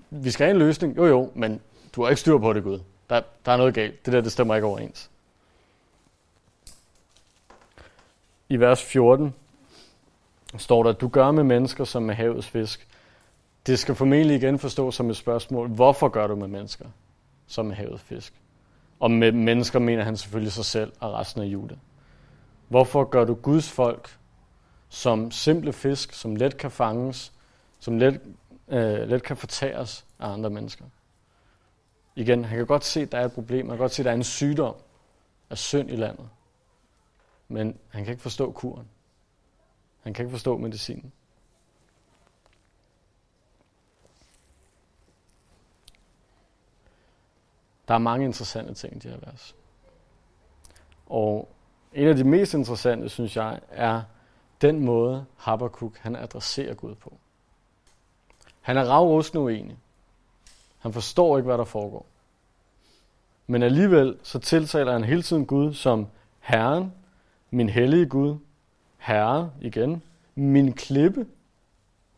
[0.09, 0.97] Vi skal have en løsning.
[0.97, 1.61] Jo, jo, men
[1.95, 2.79] du har ikke styr på det, Gud.
[3.09, 4.05] Der, der er noget galt.
[4.05, 5.09] Det der, det stemmer ikke overens.
[8.49, 9.33] I vers 14
[10.57, 12.87] står der, du gør med mennesker som med havets fisk.
[13.67, 15.67] Det skal formentlig igen forstås som et spørgsmål.
[15.67, 16.85] Hvorfor gør du med mennesker
[17.47, 18.33] som med havets fisk?
[18.99, 21.75] Og med mennesker mener han selvfølgelig sig selv og resten af Juda.
[22.67, 24.17] Hvorfor gør du Guds folk
[24.89, 27.33] som simple fisk, som let kan fanges,
[27.79, 28.21] som let,
[28.67, 30.85] øh, let kan fortæres af andre mennesker?
[32.17, 33.69] Igen, han kan godt se, at der er et problem.
[33.69, 34.75] Han kan godt se, at der er en sygdom
[35.49, 36.29] af synd i landet.
[37.47, 38.87] Men han kan ikke forstå kuren.
[40.01, 41.11] Han kan ikke forstå medicinen.
[47.87, 49.55] Der er mange interessante ting i de her vers.
[51.05, 51.49] Og
[51.93, 54.01] en af de mest interessante, synes jeg, er
[54.61, 57.17] den måde, Habakkuk han adresserer Gud på.
[58.61, 59.77] Han er ravrustende uenig.
[60.87, 62.05] Han forstår ikke, hvad der foregår.
[63.47, 66.07] Men alligevel så tiltaler han hele tiden Gud som
[66.39, 66.93] Herren,
[67.51, 68.37] min hellige Gud,
[68.97, 70.01] Herre igen,
[70.35, 71.27] min klippe,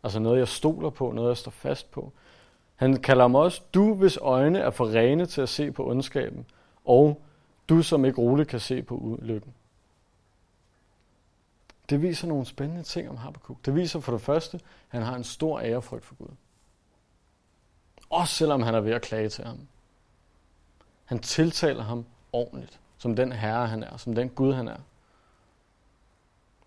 [0.03, 2.11] altså noget, jeg stoler på, noget, jeg står fast på.
[2.75, 6.45] Han kalder ham også, du hvis øjne er for rene til at se på ondskaben,
[6.85, 7.21] og
[7.69, 9.53] du som ikke roligt kan se på ulykken.
[11.89, 13.57] Det viser nogle spændende ting om Habakkuk.
[13.65, 14.63] Det viser for det første, at
[14.99, 16.35] han har en stor ærefrygt for Gud.
[18.09, 19.59] Også selvom han er ved at klage til ham.
[21.05, 24.77] Han tiltaler ham ordentligt, som den herre han er, som den Gud han er.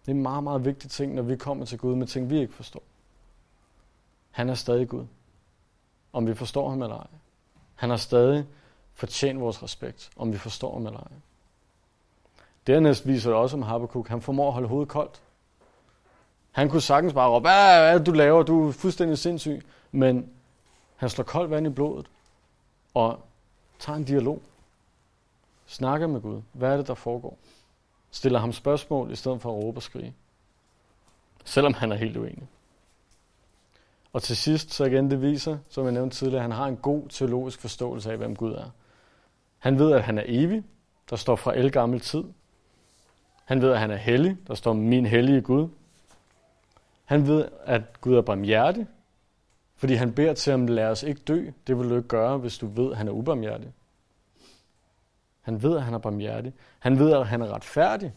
[0.00, 2.40] Det er en meget, meget vigtig ting, når vi kommer til Gud med ting, vi
[2.40, 2.82] ikke forstår.
[4.30, 5.06] Han er stadig Gud.
[6.12, 7.06] Om vi forstår ham eller ej.
[7.74, 8.46] Han har stadig
[8.94, 11.12] fortjent vores respekt, om vi forstår ham eller ej.
[12.66, 15.22] Dernæst viser det også om Habakkuk, han formår at holde hovedet koldt.
[16.50, 18.42] Han kunne sagtens bare råbe, hvad er det, du laver?
[18.42, 19.62] Du er fuldstændig sindssyg.
[19.92, 20.30] Men
[21.02, 22.06] han slår koldt vand i blodet
[22.94, 23.18] og
[23.78, 24.42] tager en dialog.
[25.66, 26.42] Snakker med Gud.
[26.52, 27.38] Hvad er det, der foregår?
[28.10, 30.14] Stiller ham spørgsmål i stedet for at råbe og skrige.
[31.44, 32.48] Selvom han er helt uenig.
[34.12, 36.76] Og til sidst, så igen det viser, som jeg nævnte tidligere, at han har en
[36.76, 38.70] god teologisk forståelse af, hvem Gud er.
[39.58, 40.64] Han ved, at han er evig,
[41.10, 42.24] der står fra el gammel tid.
[43.44, 45.68] Han ved, at han er hellig, der står min hellige Gud.
[47.04, 48.86] Han ved, at Gud er barmhjertig,
[49.82, 51.50] fordi han beder til ham, lad os ikke dø.
[51.66, 53.72] Det vil du ikke gøre, hvis du ved, at han er ubarmhjertig.
[55.40, 56.52] Han ved, at han er barmhjertig.
[56.78, 58.12] Han ved, at han er retfærdig,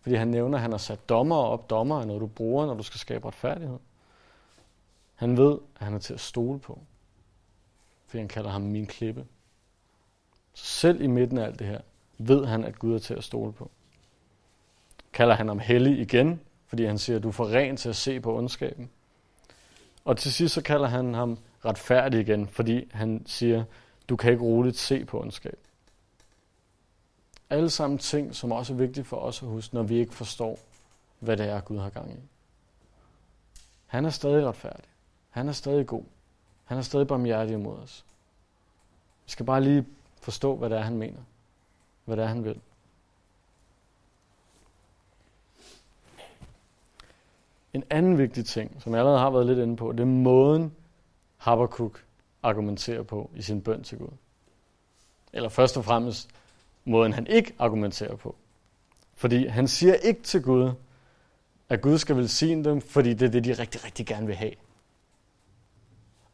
[0.00, 1.70] fordi han nævner, at han har sat dommer op.
[1.70, 3.78] Dommer er noget, du bruger, når du skal skabe retfærdighed.
[5.14, 6.80] Han ved, at han er til at stole på,
[8.06, 9.26] fordi han kalder ham min klippe.
[10.54, 11.80] Så selv i midten af alt det her,
[12.18, 13.70] ved han, at Gud er til at stole på.
[15.12, 17.96] Kalder han ham hellig igen, fordi han siger, at du er for ren til at
[17.96, 18.90] se på ondskaben.
[20.04, 23.64] Og til sidst så kalder han ham retfærdig igen, fordi han siger,
[24.08, 25.58] du kan ikke roligt se på ondskab.
[27.50, 30.58] Alle sammen ting, som også er vigtige for os at huske, når vi ikke forstår,
[31.18, 32.16] hvad det er, Gud har gang i.
[33.86, 34.84] Han er stadig retfærdig.
[35.30, 36.04] Han er stadig god.
[36.64, 38.04] Han er stadig barmhjertig imod os.
[39.24, 39.86] Vi skal bare lige
[40.20, 41.20] forstå, hvad det er, han mener.
[42.04, 42.60] Hvad det er, han vil.
[47.72, 50.72] En anden vigtig ting, som jeg allerede har været lidt inde på, det er måden,
[51.36, 52.04] Habakkuk
[52.42, 54.12] argumenterer på i sin bøn til Gud.
[55.32, 56.28] Eller først og fremmest
[56.84, 58.36] måden, han ikke argumenterer på.
[59.14, 60.72] Fordi han siger ikke til Gud,
[61.68, 64.52] at Gud skal velsigne dem, fordi det er det, de rigtig, rigtig gerne vil have.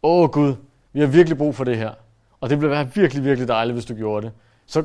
[0.03, 0.55] Åh Gud,
[0.92, 1.94] vi har virkelig brug for det her.
[2.40, 4.35] Og det ville være virkelig, virkelig dejligt, hvis du gjorde det.
[4.66, 4.85] Så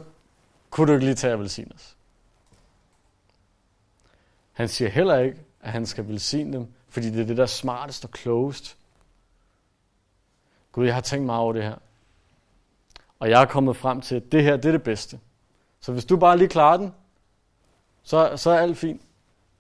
[0.70, 1.98] kunne du ikke lige tage at velsigne os.
[4.52, 7.48] Han siger heller ikke, at han skal velsigne dem, fordi det er det, der er
[7.48, 8.78] smartest og klogest.
[10.72, 11.76] Gud, jeg har tænkt meget over det her.
[13.20, 15.20] Og jeg er kommet frem til, at det her det er det bedste.
[15.80, 16.94] Så hvis du bare lige klarer den,
[18.04, 19.02] så, så er alt fint.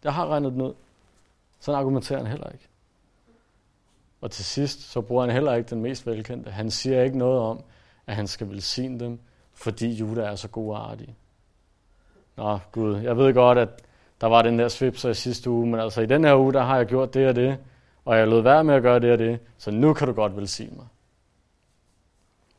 [0.03, 0.73] Jeg har regnet den ud.
[1.59, 2.67] Sådan argumenterer han heller ikke.
[4.21, 6.51] Og til sidst, så bruger han heller ikke den mest velkendte.
[6.51, 7.63] Han siger ikke noget om,
[8.07, 9.19] at han skal velsigne dem,
[9.53, 11.15] fordi Juda er så god og artig.
[12.35, 13.69] Nå, Gud, jeg ved godt, at
[14.21, 16.61] der var den der svipser i sidste uge, men altså i den her uge, der
[16.61, 17.57] har jeg gjort det og det,
[18.05, 20.37] og jeg lod være med at gøre det og det, så nu kan du godt
[20.37, 20.85] velsigne mig.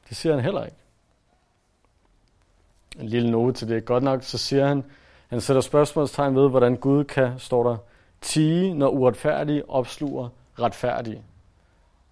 [0.09, 0.77] Det siger han heller ikke.
[2.99, 3.85] En lille note til det.
[3.85, 4.85] Godt nok, så siger han,
[5.29, 7.77] han sætter spørgsmålstegn ved, hvordan Gud kan, står der,
[8.21, 11.23] tige, når uretfærdige opsluger retfærdige.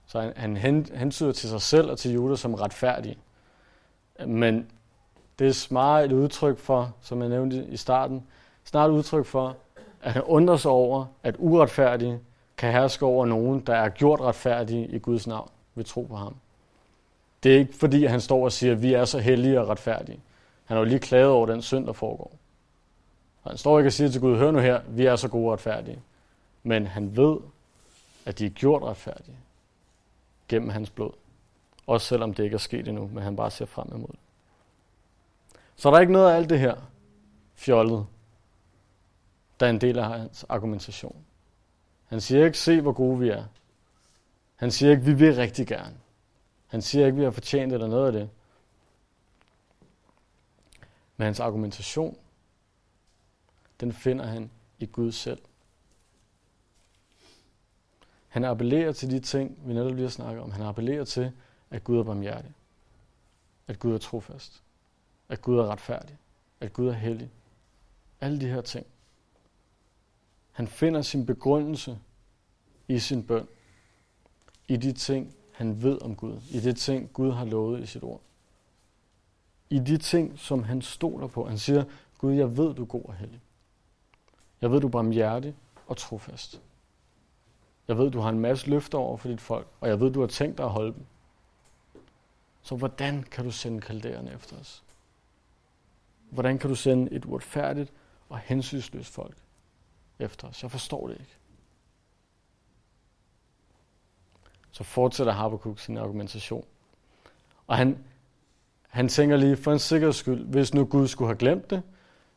[0.06, 3.18] Så han, han hentyder til sig selv og til Judas som retfærdig.
[4.26, 4.70] Men
[5.38, 8.26] det er smart et udtryk for, som jeg nævnte i starten,
[8.64, 9.56] snart udtryk for,
[10.02, 12.20] at han undrer sig over, at uretfærdige
[12.56, 16.34] kan herske over nogen, der er gjort retfærdige i Guds navn ved tro på ham.
[17.42, 20.20] Det er ikke fordi, han står og siger, at vi er så hellige og retfærdige.
[20.64, 22.32] Han har jo lige klaget over den synd, der foregår.
[23.42, 25.46] Og han står ikke og siger til Gud, hør nu her, vi er så gode
[25.46, 25.98] og retfærdige.
[26.62, 27.36] Men han ved,
[28.26, 29.36] at de er gjort retfærdige
[30.48, 31.12] gennem hans blod.
[31.86, 34.18] Også selvom det ikke er sket endnu, men han bare ser frem imod det.
[35.76, 36.74] Så er ikke noget af alt det her
[37.54, 38.06] fjollet,
[39.60, 41.24] der er en del af hans argumentation.
[42.06, 43.44] Han siger ikke, se hvor gode vi er.
[44.56, 45.96] Han siger ikke, vi vil rigtig gerne.
[46.66, 48.30] Han siger ikke, vi har fortjent eller noget af det.
[51.16, 52.18] Men hans argumentation,
[53.80, 55.40] den finder han i Gud selv.
[58.28, 60.52] Han appellerer til de ting, vi netop lige har snakket om.
[60.52, 61.32] Han appellerer til,
[61.70, 62.52] at Gud er barmhjertig.
[63.68, 64.62] At Gud er trofast.
[65.28, 66.18] At Gud er retfærdig.
[66.60, 67.30] At Gud er hellig.
[68.20, 68.86] Alle de her ting.
[70.60, 71.98] Han finder sin begrundelse
[72.88, 73.48] i sin bøn.
[74.68, 76.40] I de ting, han ved om Gud.
[76.50, 78.20] I de ting, Gud har lovet i sit ord.
[79.70, 81.44] I de ting, som han stoler på.
[81.48, 81.84] Han siger,
[82.18, 83.40] Gud, jeg ved, du er god og hellig.
[84.60, 85.54] Jeg ved, du er barmhjertig
[85.86, 86.62] og trofast.
[87.88, 90.20] Jeg ved, du har en masse løfter over for dit folk, og jeg ved, du
[90.20, 91.06] har tænkt dig at holde dem.
[92.62, 94.84] Så hvordan kan du sende kalderne efter os?
[96.30, 97.92] Hvordan kan du sende et uretfærdigt
[98.28, 99.36] og hensynsløst folk
[100.22, 100.62] efter os?
[100.62, 101.36] Jeg forstår det ikke.
[104.70, 106.64] Så fortsætter Habakkuk sin argumentation.
[107.66, 107.98] Og han,
[108.88, 111.82] han tænker lige, for en sikkerheds skyld, hvis nu Gud skulle have glemt det,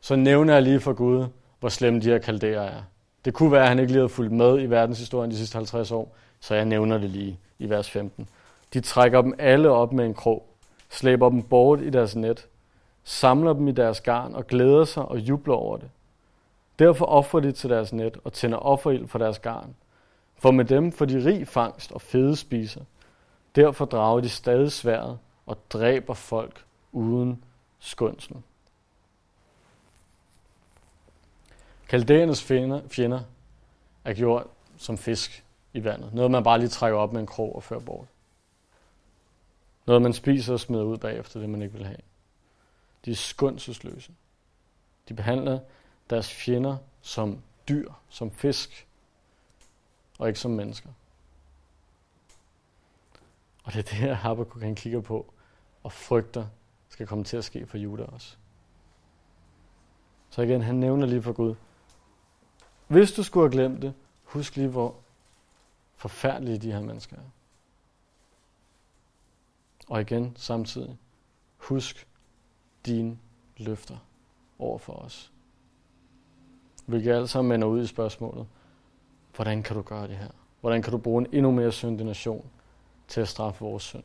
[0.00, 1.26] så nævner jeg lige for Gud,
[1.60, 2.82] hvor slemme de her kalderer er.
[3.24, 5.90] Det kunne være, at han ikke lige havde fulgt med i verdenshistorien de sidste 50
[5.90, 8.28] år, så jeg nævner det lige i vers 15.
[8.72, 10.46] De trækker dem alle op med en krog,
[10.90, 12.46] slæber dem bort i deres net.
[13.04, 15.90] samler dem i deres garn og glæder sig og jubler over det.
[16.78, 19.76] Derfor offrer de til deres net og tænder offerild for deres garn.
[20.36, 22.80] For med dem får de rig fangst og fede spiser.
[23.56, 27.44] Derfor drager de stadig sværet og dræber folk uden
[27.78, 28.36] skønsel.
[31.88, 33.20] Kaldæernes fjender, fjender
[34.04, 34.46] er gjort
[34.76, 36.14] som fisk i vandet.
[36.14, 38.06] Noget, man bare lige trækker op med en krog og fører bort.
[39.86, 41.98] Noget, man spiser og smider ud bagefter, det man ikke vil have.
[43.04, 44.12] De er skundselsløse.
[45.08, 45.58] De behandler
[46.10, 48.86] deres fjender som dyr, som fisk,
[50.18, 50.88] og ikke som mennesker.
[53.64, 55.34] Og det er det her, Habakkuk han kigger på
[55.82, 56.46] og frygter
[56.88, 58.36] skal komme til at ske for Juda også.
[60.30, 61.54] Så igen, han nævner lige for Gud.
[62.86, 63.94] Hvis du skulle have glemt det,
[64.24, 64.96] husk lige, hvor
[65.96, 67.30] forfærdelige de her mennesker er.
[69.88, 70.98] Og igen, samtidig,
[71.56, 72.08] husk
[72.86, 73.18] dine
[73.56, 73.98] løfter
[74.58, 75.32] over for os
[76.86, 78.46] hvilket alt sammen ender ud i spørgsmålet,
[79.36, 80.28] hvordan kan du gøre det her?
[80.60, 82.50] Hvordan kan du bruge en endnu mere syndig nation
[83.08, 84.04] til at straffe vores synd?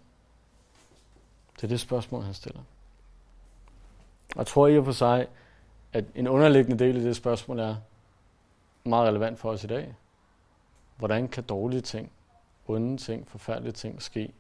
[1.55, 2.61] Det er det spørgsmål, han stiller.
[4.30, 5.27] Og jeg tror i og for sig,
[5.93, 7.75] at en underliggende del af det spørgsmål er
[8.84, 9.95] meget relevant for os i dag.
[10.97, 12.11] Hvordan kan dårlige ting,
[12.67, 14.34] onde ting, forfærdelige ting ske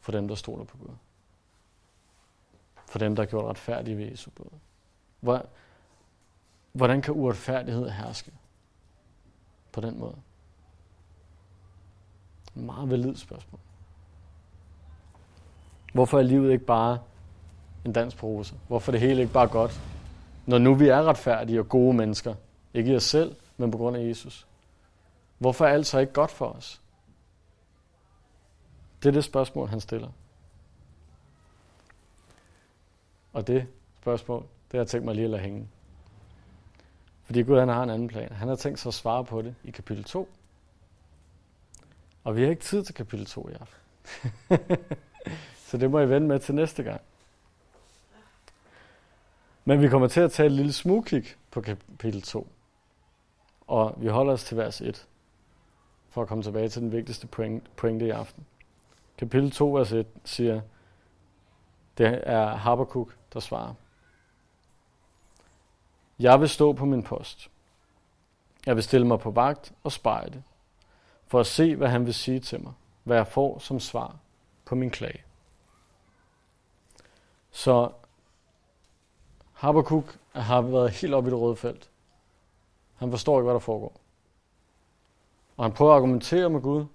[0.00, 0.94] for dem, der stoler på Gud?
[2.86, 5.40] For dem, der har gjort retfærdige ved Jesu blod.
[6.72, 8.32] Hvordan kan uretfærdighed herske
[9.72, 10.16] på den måde?
[12.56, 13.60] En meget valid spørgsmål.
[15.92, 16.98] Hvorfor er livet ikke bare
[17.84, 18.56] en dans på roser?
[18.68, 19.80] Hvorfor er det hele ikke bare godt?
[20.46, 22.34] Når nu vi er retfærdige og gode mennesker,
[22.74, 24.46] ikke i os selv, men på grund af Jesus.
[25.38, 26.82] Hvorfor er alt så ikke godt for os?
[29.02, 30.08] Det er det spørgsmål, han stiller.
[33.32, 33.66] Og det
[34.00, 35.68] spørgsmål, det har jeg tænkt mig lige at lade hænge.
[37.30, 38.32] Fordi Gud han har en anden plan.
[38.32, 40.28] Han har tænkt sig at svare på det i kapitel 2.
[42.24, 43.78] Og vi har ikke tid til kapitel 2 i aften.
[45.66, 47.00] Så det må I vende med til næste gang.
[49.64, 52.48] Men vi kommer til at tage et lille smugkig på kapitel 2.
[53.66, 55.06] Og vi holder os til vers 1,
[56.08, 57.26] for at komme tilbage til den vigtigste
[57.76, 58.46] pointe i aften.
[59.18, 60.60] Kapitel 2, vers 1 siger,
[61.98, 63.74] det er Habakkuk, der svarer.
[66.20, 67.50] Jeg vil stå på min post.
[68.66, 70.42] Jeg vil stille mig på vagt og spejde,
[71.26, 72.72] for at se, hvad han vil sige til mig,
[73.04, 74.16] hvad jeg får som svar
[74.64, 75.22] på min klage.
[77.50, 77.92] Så
[79.52, 81.90] Habakkuk har været helt oppe i det røde felt.
[82.96, 84.00] Han forstår ikke, hvad der foregår.
[85.56, 86.86] Og han prøver at argumentere med Gud.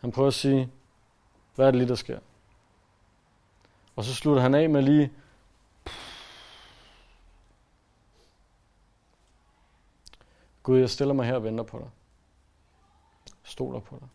[0.00, 0.70] Han prøver at sige,
[1.54, 2.18] hvad er det lige, der sker?
[3.96, 5.12] Og så slutter han af med lige,
[10.62, 11.90] Gud, jeg stiller mig her og venter på dig.
[13.42, 14.08] Stoler på dig.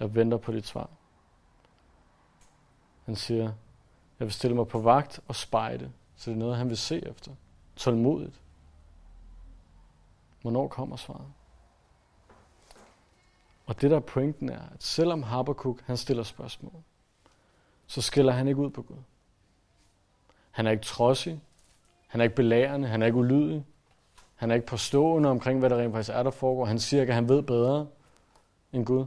[0.00, 0.90] Jeg venter på dit svar.
[3.04, 3.42] Han siger,
[4.18, 7.08] jeg vil stille mig på vagt og spejde, så det er noget, han vil se
[7.08, 7.32] efter.
[7.76, 8.40] Tålmodigt.
[10.42, 11.32] Hvornår kommer svaret?
[13.66, 16.82] Og det der er pointen er, at selvom Habakkuk han stiller spørgsmål,
[17.86, 18.96] så skiller han ikke ud på Gud.
[20.50, 21.40] Han er ikke trodsig,
[22.06, 23.64] han er ikke belærende, han er ikke ulydig,
[24.40, 26.64] han er ikke påstående omkring, hvad der rent faktisk er, der foregår.
[26.64, 27.88] Han siger ikke, at han ved bedre
[28.72, 29.06] end Gud.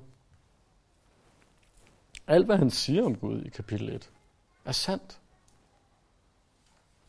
[2.27, 4.11] Alt, hvad han siger om Gud i kapitel 1,
[4.65, 5.21] er sandt.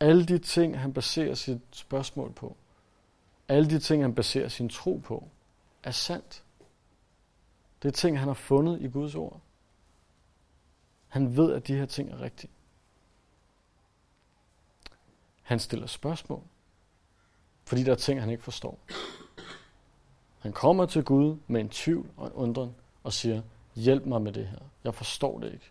[0.01, 2.57] Alle de ting, han baserer sit spørgsmål på,
[3.49, 5.29] alle de ting, han baserer sin tro på,
[5.83, 6.45] er sandt.
[7.83, 9.41] Det er ting, han har fundet i Guds ord.
[11.09, 12.51] Han ved, at de her ting er rigtige.
[15.43, 16.43] Han stiller spørgsmål,
[17.64, 18.78] fordi der er ting, han ikke forstår.
[20.38, 23.42] Han kommer til Gud med en tvivl og en undren og siger,
[23.74, 24.58] hjælp mig med det her.
[24.84, 25.70] Jeg forstår det ikke.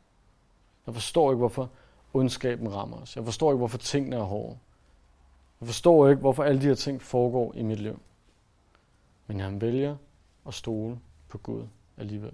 [0.85, 1.69] Jeg forstår ikke, hvorfor
[2.13, 3.15] ondskaben rammer os.
[3.15, 4.57] Jeg forstår ikke, hvorfor tingene er hårde.
[5.59, 7.99] Jeg forstår ikke, hvorfor alle de her ting foregår i mit liv.
[9.27, 9.95] Men han vælger
[10.47, 11.63] at stole på Gud
[11.97, 12.33] alligevel.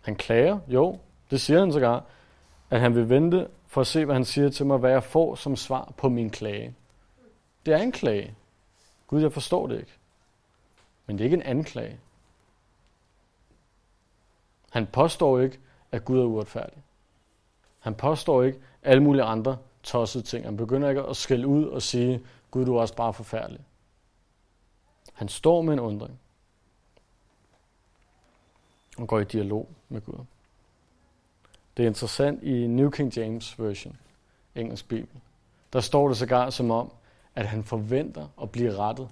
[0.00, 0.98] Han klager, jo,
[1.30, 2.04] det siger han sågar,
[2.70, 5.34] at han vil vente for at se, hvad han siger til mig, hvad jeg får
[5.34, 6.74] som svar på min klage.
[7.66, 8.34] Det er en klage.
[9.08, 9.92] Gud, jeg forstår det ikke.
[11.06, 12.00] Men det er ikke en anklage.
[14.70, 15.58] Han påstår ikke,
[15.92, 16.82] at Gud er uretfærdig.
[17.78, 20.44] Han påstår ikke alle mulige andre tossede ting.
[20.44, 23.60] Han begynder ikke at skælde ud og sige, Gud, du er også bare forfærdelig.
[25.12, 26.18] Han står med en undring
[28.98, 30.24] og går i dialog med Gud.
[31.76, 33.98] Det er interessant i New King James Version,
[34.54, 35.20] engelsk bibel,
[35.72, 36.92] der står det sågar som om,
[37.38, 39.08] at han forventer at blive rettet.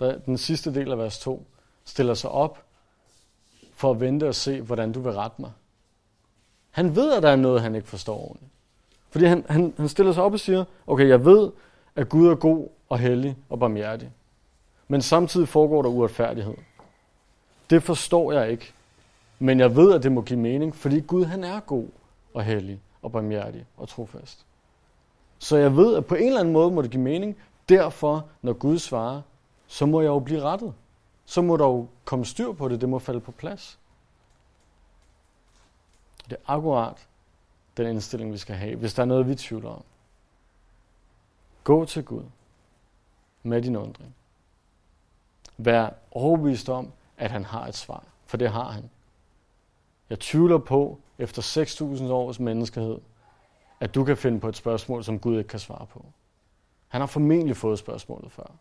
[0.00, 1.46] Der, den sidste del af vers 2
[1.84, 2.64] stiller sig op
[3.74, 5.52] for at vente og se, hvordan du vil rette mig.
[6.70, 8.52] Han ved, at der er noget, han ikke forstår ordentligt.
[9.10, 11.50] Fordi han, han, han stiller sig op og siger, okay, jeg ved,
[11.96, 14.10] at Gud er god og hellig og barmhjertig.
[14.88, 16.54] Men samtidig foregår der uretfærdighed.
[17.70, 18.72] Det forstår jeg ikke.
[19.38, 21.86] Men jeg ved, at det må give mening, fordi Gud han er god
[22.34, 24.44] og hellig og barmhjertig og trofast.
[25.38, 27.36] Så jeg ved, at på en eller anden måde må det give mening.
[27.68, 29.22] Derfor, når Gud svarer,
[29.66, 30.74] så må jeg jo blive rettet.
[31.24, 32.80] Så må der jo komme styr på det.
[32.80, 33.78] Det må falde på plads.
[36.24, 37.06] Det er akkurat
[37.76, 39.82] den indstilling, vi skal have, hvis der er noget, vi tvivler om.
[41.64, 42.22] Gå til Gud
[43.42, 44.14] med din undring.
[45.56, 48.90] Vær overbevist om, at han har et svar, for det har han.
[50.10, 51.42] Jeg tvivler på, efter
[51.96, 52.98] 6.000 års menneskehed,
[53.84, 56.06] at du kan finde på et spørgsmål, som Gud ikke kan svare på.
[56.88, 58.56] Han har formentlig fået spørgsmålet før.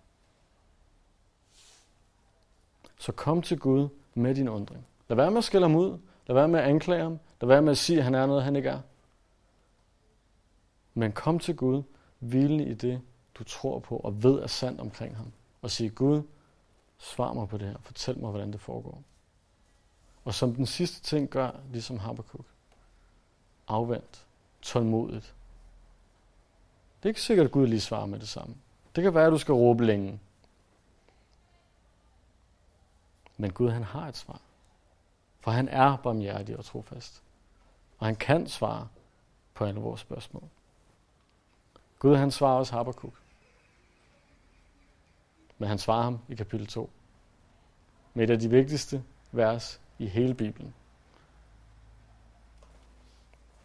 [2.97, 4.85] Så kom til Gud med din undring.
[5.07, 5.99] Lad være med at skælde ham ud.
[6.27, 7.19] Lad være med at anklage ham.
[7.41, 8.79] Lad være med at sige, at han er noget, han ikke er.
[10.93, 11.83] Men kom til Gud,
[12.19, 13.01] hvilende i det,
[13.35, 15.31] du tror på og ved er sandt omkring ham.
[15.61, 16.21] Og sige, Gud,
[16.97, 17.77] svar mig på det her.
[17.81, 19.03] Fortæl mig, hvordan det foregår.
[20.25, 22.45] Og som den sidste ting gør, ligesom Habakkuk.
[23.67, 24.22] Afvent.
[24.63, 25.35] Tålmodigt.
[26.97, 28.55] Det er ikke sikkert, at Gud lige svarer med det samme.
[28.95, 30.19] Det kan være, at du skal råbe længe.
[33.37, 34.41] Men Gud, han har et svar.
[35.39, 37.23] For han er barmhjertig og trofast.
[37.99, 38.87] Og han kan svare
[39.53, 40.43] på alle vores spørgsmål.
[41.99, 43.13] Gud, han svarer også Habakkuk.
[45.57, 46.89] Men han svarer ham i kapitel 2.
[48.13, 50.73] Med et af de vigtigste vers i hele Bibelen.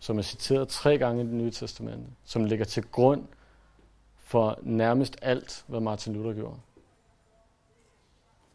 [0.01, 2.07] Som er citeret tre gange i det nye testamente.
[2.25, 3.27] Som ligger til grund
[4.17, 6.61] for nærmest alt, hvad Martin Luther gjorde.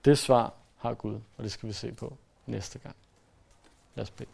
[0.06, 2.96] Det svar har Gud, og det skal vi se på næste gang.
[3.96, 4.30] Lad os bede.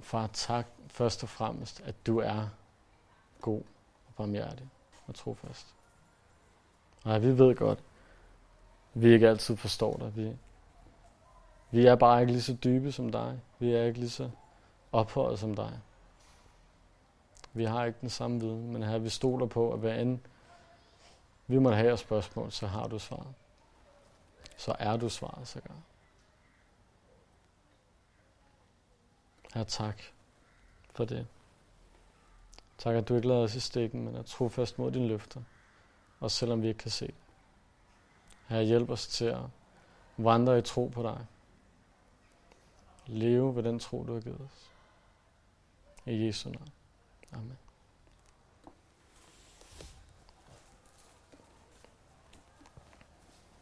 [0.00, 2.48] Far, tak først og fremmest, at du er
[3.40, 3.62] god
[4.06, 4.68] og barmhjertig
[5.06, 5.66] og trofast.
[7.04, 7.78] Nej, vi ved godt,
[8.94, 10.16] vi ikke altid forstår dig.
[10.16, 10.36] Vi,
[11.70, 13.40] vi er bare ikke lige så dybe som dig.
[13.58, 14.30] Vi er ikke lige så
[14.92, 15.80] ophøjet som dig.
[17.52, 20.26] Vi har ikke den samme viden, men her vi stoler på, at hver anden
[21.46, 23.34] vi måtte have et spørgsmål, så har du svaret.
[24.56, 25.74] Så er du svaret, så gør.
[29.54, 30.02] Her tak
[30.92, 31.26] for det.
[32.78, 35.42] Tak, at du ikke lader os i stikken, men er trofast mod dine løfter,
[36.20, 37.14] og selvom vi ikke kan se det.
[38.48, 39.42] Her hjælp os til at
[40.16, 41.26] vandre i tro på dig.
[43.06, 44.69] Leve ved den tro, du har givet os.
[46.06, 46.72] I Jesu navn.
[47.32, 47.69] Amen.